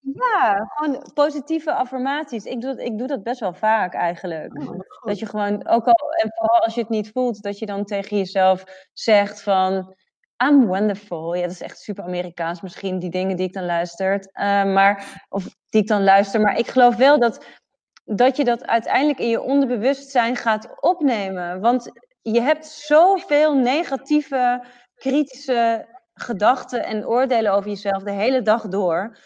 Ja, 0.00 0.70
gewoon 0.74 1.10
positieve 1.14 1.72
affirmaties. 1.74 2.44
Ik 2.44 2.60
doe, 2.60 2.70
dat- 2.76 2.86
ik 2.86 2.98
doe 2.98 3.06
dat 3.06 3.22
best 3.22 3.40
wel 3.40 3.54
vaak 3.54 3.94
eigenlijk. 3.94 4.58
Oh. 4.58 4.80
Dat 5.04 5.18
je 5.18 5.26
gewoon, 5.26 5.68
ook 5.68 5.86
al, 5.86 6.10
en 6.22 6.30
vooral 6.34 6.58
als 6.60 6.74
je 6.74 6.80
het 6.80 6.88
niet 6.90 7.10
voelt, 7.12 7.42
dat 7.42 7.58
je 7.58 7.66
dan 7.66 7.84
tegen 7.84 8.16
jezelf 8.16 8.64
zegt 8.92 9.42
van, 9.42 9.94
I'm 10.42 10.66
wonderful. 10.66 11.34
Ja, 11.34 11.42
dat 11.42 11.50
is 11.50 11.60
echt 11.60 11.80
super 11.80 12.04
Amerikaans 12.04 12.60
misschien, 12.60 12.98
die 12.98 13.10
dingen 13.10 13.36
die 13.36 13.46
ik 13.46 13.52
dan 13.52 13.64
luister. 13.64 14.28
Eh, 14.32 14.64
maar, 14.64 15.24
of 15.28 15.42
die 15.68 15.80
ik 15.82 15.88
dan 15.88 16.04
luister. 16.04 16.40
Maar 16.40 16.58
ik 16.58 16.66
geloof 16.66 16.96
wel 16.96 17.18
dat, 17.18 17.46
dat 18.04 18.36
je 18.36 18.44
dat 18.44 18.66
uiteindelijk 18.66 19.18
in 19.18 19.28
je 19.28 19.40
onderbewustzijn 19.40 20.36
gaat 20.36 20.80
opnemen. 20.80 21.60
Want 21.60 21.90
je 22.22 22.40
hebt 22.40 22.66
zoveel 22.66 23.54
negatieve, 23.54 24.64
kritische 24.94 25.86
gedachten 26.14 26.84
en 26.84 27.06
oordelen 27.06 27.52
over 27.52 27.68
jezelf 27.68 28.02
de 28.02 28.12
hele 28.12 28.42
dag 28.42 28.68
door 28.68 29.16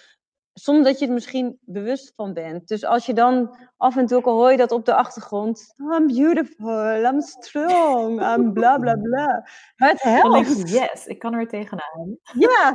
zonder 0.59 0.85
dat 0.85 0.99
je 0.99 1.05
het 1.05 1.15
misschien 1.15 1.59
bewust 1.61 2.15
van 2.15 2.33
bent. 2.33 2.69
Dus 2.69 2.85
als 2.85 3.07
je 3.07 3.13
dan 3.13 3.57
af 3.77 3.97
en 3.97 4.07
toe, 4.07 4.19
ook 4.19 4.27
al 4.27 4.37
hoor 4.37 4.51
je 4.51 4.57
dat 4.57 4.73
op 4.73 4.85
de 4.85 4.95
achtergrond, 4.95 5.75
I'm 5.77 6.07
beautiful, 6.07 7.05
I'm 7.05 7.21
strong, 7.21 8.35
I'm 8.35 8.53
bla 8.53 8.79
bla 8.79 8.95
bla. 8.95 9.49
Maar 9.77 9.89
het 9.91 10.03
helpt. 10.03 10.71
yes, 10.71 11.07
ik 11.07 11.19
kan 11.19 11.33
er 11.33 11.39
weer 11.39 11.49
tegenaan. 11.49 12.19
Ja, 12.39 12.75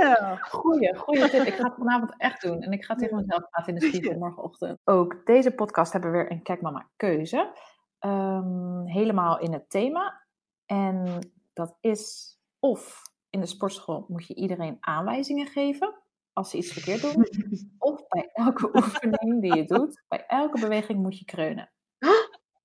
yeah. 0.00 0.42
Goeie, 0.42 0.96
goeie 0.96 1.28
tip. 1.28 1.42
Ik 1.42 1.54
ga 1.54 1.64
het 1.64 1.74
vanavond 1.74 2.14
echt 2.16 2.42
doen. 2.42 2.62
En 2.62 2.72
ik 2.72 2.84
ga 2.84 2.94
tegen 2.94 3.16
mezelf 3.16 3.48
praten 3.50 3.74
in 3.74 3.80
de 3.80 3.86
spiegel 3.86 4.18
morgenochtend. 4.18 4.78
Ook 4.84 5.26
deze 5.26 5.50
podcast 5.50 5.92
hebben 5.92 6.10
we 6.10 6.16
weer 6.16 6.30
een 6.30 6.42
Kijk 6.42 6.60
Mama 6.60 6.88
keuze. 6.96 7.52
Ehm, 7.98 8.84
helemaal 8.84 9.38
in 9.38 9.52
het 9.52 9.70
thema. 9.70 10.22
En 10.66 11.18
dat 11.52 11.76
is 11.80 12.36
of 12.58 13.02
in 13.30 13.40
de 13.40 13.46
sportschool 13.46 14.04
moet 14.08 14.26
je 14.26 14.34
iedereen 14.34 14.76
aanwijzingen 14.80 15.46
geven 15.46 16.01
als 16.32 16.50
ze 16.50 16.56
iets 16.56 16.72
verkeerd 16.72 17.00
doen. 17.02 17.28
Of 17.78 18.06
bij 18.08 18.30
elke 18.32 18.70
oefening 18.76 19.40
die 19.40 19.56
je 19.56 19.64
doet, 19.64 20.02
bij 20.08 20.24
elke 20.26 20.60
beweging 20.60 20.98
moet 21.02 21.18
je 21.18 21.24
kreunen. 21.24 21.70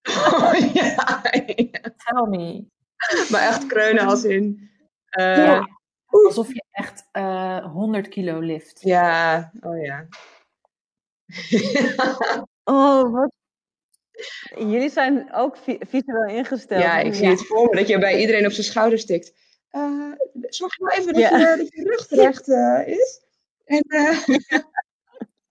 Oh, 0.10 0.54
ja, 0.74 0.84
ja. 1.56 1.82
Tell 1.82 2.28
me. 2.30 2.66
Maar 3.32 3.42
echt 3.42 3.66
kreunen 3.68 4.06
als 4.06 4.24
in... 4.24 4.70
eh, 5.10 5.38
Ja, 5.38 5.70
alsof 6.06 6.48
je 6.54 6.64
echt 6.72 7.08
eh 7.12 7.66
100 7.72 8.08
kilo 8.08 8.40
lift. 8.40 8.82
ja, 8.82 9.52
oh 9.62 9.82
ja. 9.84 10.08
Oh, 12.64 13.12
wat. 13.12 13.32
Jullie 14.58 14.90
zijn 14.90 15.34
ook 15.34 15.58
vi- 15.58 15.80
visueel 15.80 16.28
ingesteld. 16.30 16.82
ja, 16.82 17.00
ik 17.00 17.14
zie 17.14 17.28
het 17.28 17.46
voor 17.48 17.70
me 17.70 17.76
dat 17.76 17.88
je 17.88 18.00
bij 18.00 18.20
iedereen 18.20 18.46
op 18.46 18.52
zijn 18.52 18.66
schouder 18.66 19.00
stikt. 19.00 19.34
Eh, 19.70 20.12
zorg 20.50 20.78
nou 20.78 20.94
even 20.94 21.14
dat, 21.14 21.22
Ja. 21.22 21.38
je, 21.38 21.58
dat 21.58 21.74
je 21.74 21.84
rug 21.84 22.08
terecht 22.08 22.48
eh, 22.50 22.88
is. 22.88 23.22
En, 23.68 23.82
eh, 23.82 24.18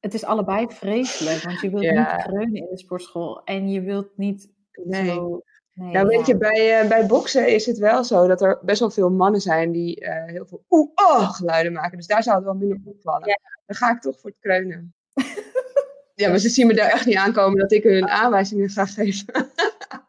Het 0.01 0.15
is 0.15 0.25
allebei 0.25 0.67
vreselijk, 0.69 1.43
want 1.43 1.61
je 1.61 1.71
wilt 1.71 1.83
Ja. 1.83 2.17
niet 2.17 2.25
kreunen 2.25 2.55
in 2.55 2.67
de 2.71 2.79
sportschool 2.79 3.45
en 3.45 3.71
je 3.71 3.81
wilt 3.81 4.09
niet 4.17 4.49
nee. 4.85 5.07
zo... 5.07 5.43
Nee, 5.73 5.93
Nou, 5.93 6.07
weet 6.07 6.27
je, 6.27 6.37
bij, 6.37 6.81
eh, 6.81 6.89
bij 6.89 7.07
boksen 7.07 7.49
is 7.55 7.67
het 7.67 7.79
wel 7.79 8.05
zo 8.05 8.27
dat 8.27 8.43
er 8.43 8.59
best 8.63 8.81
wel 8.81 8.91
veel 8.91 9.11
mannen 9.11 9.41
zijn 9.41 9.73
die 9.73 10.01
eh, 10.01 10.25
heel 10.33 10.47
veel 10.47 10.65
oeh, 10.71 10.91
oh 10.95 11.31
geluiden 11.35 11.73
maken. 11.73 11.97
Dus 11.97 12.07
daar 12.07 12.23
zou 12.23 12.37
het 12.37 12.45
wel 12.45 12.55
minder 12.55 12.79
opvallen. 12.85 13.29
Ja. 13.29 13.39
Dan 13.67 13.77
ga 13.77 13.91
ik 13.91 14.01
toch 14.01 14.21
voor 14.21 14.31
het 14.31 14.39
kreunen. 14.39 14.95
ja, 16.15 16.29
maar 16.29 16.39
ze 16.39 16.49
zien 16.49 16.67
me 16.67 16.75
daar 16.75 16.91
echt 16.91 17.07
niet 17.07 17.17
aankomen 17.17 17.59
dat 17.59 17.73
ik 17.73 17.83
hun 17.83 18.09
aanwijzingen 18.09 18.69
ga 18.69 18.87
geven. 18.87 19.27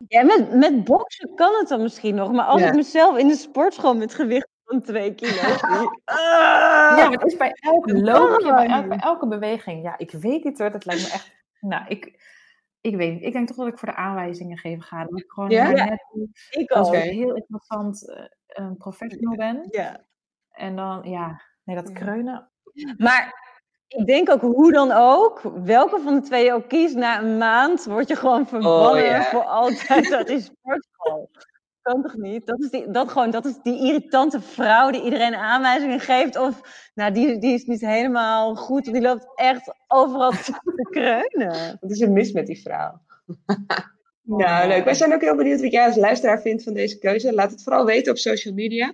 Ja, 0.07 0.23
met, 0.23 0.53
met 0.53 0.83
boksen 0.83 1.35
kan 1.35 1.53
het 1.59 1.67
dan 1.67 1.81
misschien 1.81 2.15
nog. 2.15 2.31
Maar 2.31 2.45
als 2.45 2.61
Ja. 2.61 2.67
ik 2.67 2.75
mezelf 2.75 3.17
in 3.17 3.27
de 3.27 3.35
sportschool 3.35 3.95
met 3.95 4.13
gewicht 4.13 4.47
2 4.83 5.15
kilo. 5.15 5.31
Ja, 5.61 5.89
Ah! 6.05 6.97
maar 6.97 7.11
het 7.11 7.23
is 7.25 7.37
bij 7.37 7.51
elk 7.59 7.87
Dat 7.87 7.97
loopje, 8.01 8.53
bij, 8.53 8.65
gewoon 8.65 8.79
elk- 8.81 8.87
bij 8.87 8.97
elke 8.97 9.27
beweging. 9.27 9.83
Ja, 9.83 9.97
ik 9.97 10.11
weet 10.11 10.43
niet 10.43 10.57
hoor, 10.59 10.71
dat 10.71 10.85
lijkt 10.85 11.01
me 11.01 11.09
echt... 11.13 11.31
Nou, 11.59 11.85
ik, 11.87 12.25
ik 12.81 12.95
weet 12.95 13.13
niet. 13.13 13.23
Ik 13.23 13.33
denk 13.33 13.47
toch 13.47 13.55
dat 13.57 13.67
ik 13.67 13.77
voor 13.77 13.87
de 13.87 13.95
aanwijzingen 13.95 14.57
geven 14.57 14.83
ga. 14.83 15.05
Dat 15.05 15.19
ik 15.19 15.31
gewoon 15.31 15.49
Ja? 15.49 15.69
net 15.69 16.05
Ik 16.49 16.71
als 16.71 16.89
heel 16.91 17.35
interessant 17.35 18.13
een 18.47 18.77
professional 18.77 19.35
ben. 19.35 19.67
Ja. 19.69 20.05
En 20.51 20.75
dan, 20.75 21.01
ja, 21.03 21.41
nee, 21.63 21.75
dat 21.75 21.91
kreunen. 21.91 22.51
Maar 22.97 23.45
ik 23.87 24.05
denk 24.05 24.29
ook 24.29 24.41
hoe 24.41 24.71
dan 24.71 24.91
ook, 24.91 25.41
welke 25.63 25.99
van 25.99 26.13
de 26.15 26.21
twee 26.21 26.45
je 26.45 26.53
ook 26.53 26.67
kiest, 26.67 26.95
na 26.95 27.19
een 27.19 27.37
maand 27.37 27.85
word 27.85 28.07
je 28.07 28.15
gewoon 28.15 28.47
verbannen 28.47 29.03
ja. 29.05 29.23
voor 29.23 29.43
altijd 29.43 30.13
uit 30.13 30.27
die 30.27 30.41
sportschool. 30.41 31.29
Kan 31.87 32.01
toch 32.01 32.15
niet? 32.15 32.45
Dat 32.47 32.63
is, 32.63 32.69
die, 32.69 32.91
dat, 32.91 33.11
gewoon, 33.11 33.31
dat 33.31 33.45
is 33.45 33.53
die 33.63 33.79
irritante 33.79 34.41
vrouw 34.41 34.91
die 34.91 35.03
iedereen 35.03 35.35
aanwijzingen 35.35 35.99
geeft. 35.99 36.37
Of 36.37 36.61
nou, 36.95 37.13
die, 37.13 37.37
die 37.39 37.53
is 37.53 37.65
niet 37.65 37.81
helemaal 37.81 38.55
goed, 38.55 38.85
die 38.85 39.01
loopt 39.01 39.27
echt 39.35 39.73
overal 39.87 40.31
te 40.47 40.87
kreunen. 40.89 41.77
Wat 41.81 41.91
is 41.91 42.01
er 42.01 42.11
mis 42.11 42.31
met 42.31 42.45
die 42.45 42.61
vrouw? 42.61 43.01
nou, 44.21 44.67
leuk. 44.67 44.83
Wij 44.83 44.93
zijn 44.93 45.13
ook 45.13 45.21
heel 45.21 45.35
benieuwd 45.35 45.61
wat 45.61 45.71
jij 45.71 45.85
als 45.85 45.95
luisteraar 45.95 46.41
vindt 46.41 46.63
van 46.63 46.73
deze 46.73 46.97
keuze. 46.97 47.33
Laat 47.33 47.51
het 47.51 47.63
vooral 47.63 47.85
weten 47.85 48.11
op 48.11 48.17
social 48.17 48.53
media. 48.53 48.93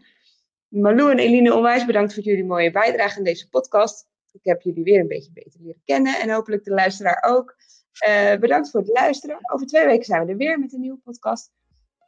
Malou 0.68 1.12
en 1.12 1.20
Eline, 1.20 1.56
onwijs 1.56 1.86
bedankt 1.86 2.14
voor 2.14 2.24
jullie 2.24 2.46
mooie 2.46 2.72
bijdrage 2.72 3.18
aan 3.18 3.24
deze 3.24 3.50
podcast. 3.50 4.08
Ik 4.32 4.44
heb 4.44 4.62
jullie 4.62 4.84
weer 4.84 5.00
een 5.00 5.08
beetje 5.08 5.32
beter 5.34 5.60
leren 5.62 5.82
kennen 5.86 6.20
en 6.20 6.30
hopelijk 6.30 6.64
de 6.64 6.72
luisteraar 6.72 7.24
ook. 7.28 7.56
Eh, 7.94 8.36
bedankt 8.40 8.70
voor 8.70 8.80
het 8.80 8.90
luisteren. 8.90 9.38
Over 9.54 9.68
twee 9.68 9.86
weken 9.86 10.06
zijn 10.06 10.26
we 10.26 10.32
er 10.32 10.38
weer 10.38 10.60
met 10.60 10.74
een 10.74 10.80
nieuwe 10.80 11.00
podcast. 11.04 11.52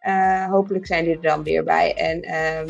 Eh, 0.05 0.45
hopelijk 0.45 0.85
zijn 0.85 1.03
jullie 1.03 1.15
er 1.21 1.29
dan 1.29 1.43
weer 1.43 1.63
bij. 1.63 1.93
En 1.93 2.21
ehm, 2.21 2.69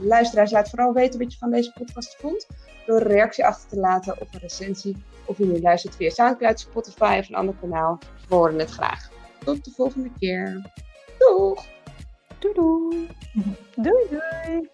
luisteraars, 0.00 0.50
laat 0.50 0.70
vooral 0.70 0.92
weten 0.92 1.20
wat 1.20 1.32
je 1.32 1.38
van 1.38 1.50
deze 1.50 1.72
podcast 1.72 2.16
vond. 2.16 2.46
Door 2.86 3.00
een 3.00 3.06
reactie 3.06 3.46
achter 3.46 3.68
te 3.68 3.76
laten 3.76 4.20
of 4.20 4.32
een 4.32 4.40
recensie. 4.40 5.04
Of 5.24 5.38
je 5.38 5.44
nu 5.44 5.60
luistert 5.60 5.96
via 5.96 6.10
Soundcloud, 6.10 6.60
Spotify 6.60 7.16
of 7.20 7.28
een 7.28 7.34
ander 7.34 7.54
kanaal. 7.60 7.98
We 8.28 8.34
horen 8.34 8.58
het 8.58 8.70
graag. 8.70 9.10
Tot 9.44 9.64
de 9.64 9.70
volgende 9.70 10.10
keer. 10.18 10.72
Doeg! 11.18 11.64
Doei 12.38 12.54
doei! 12.54 13.08
Doei 13.84 14.06
doei! 14.10 14.70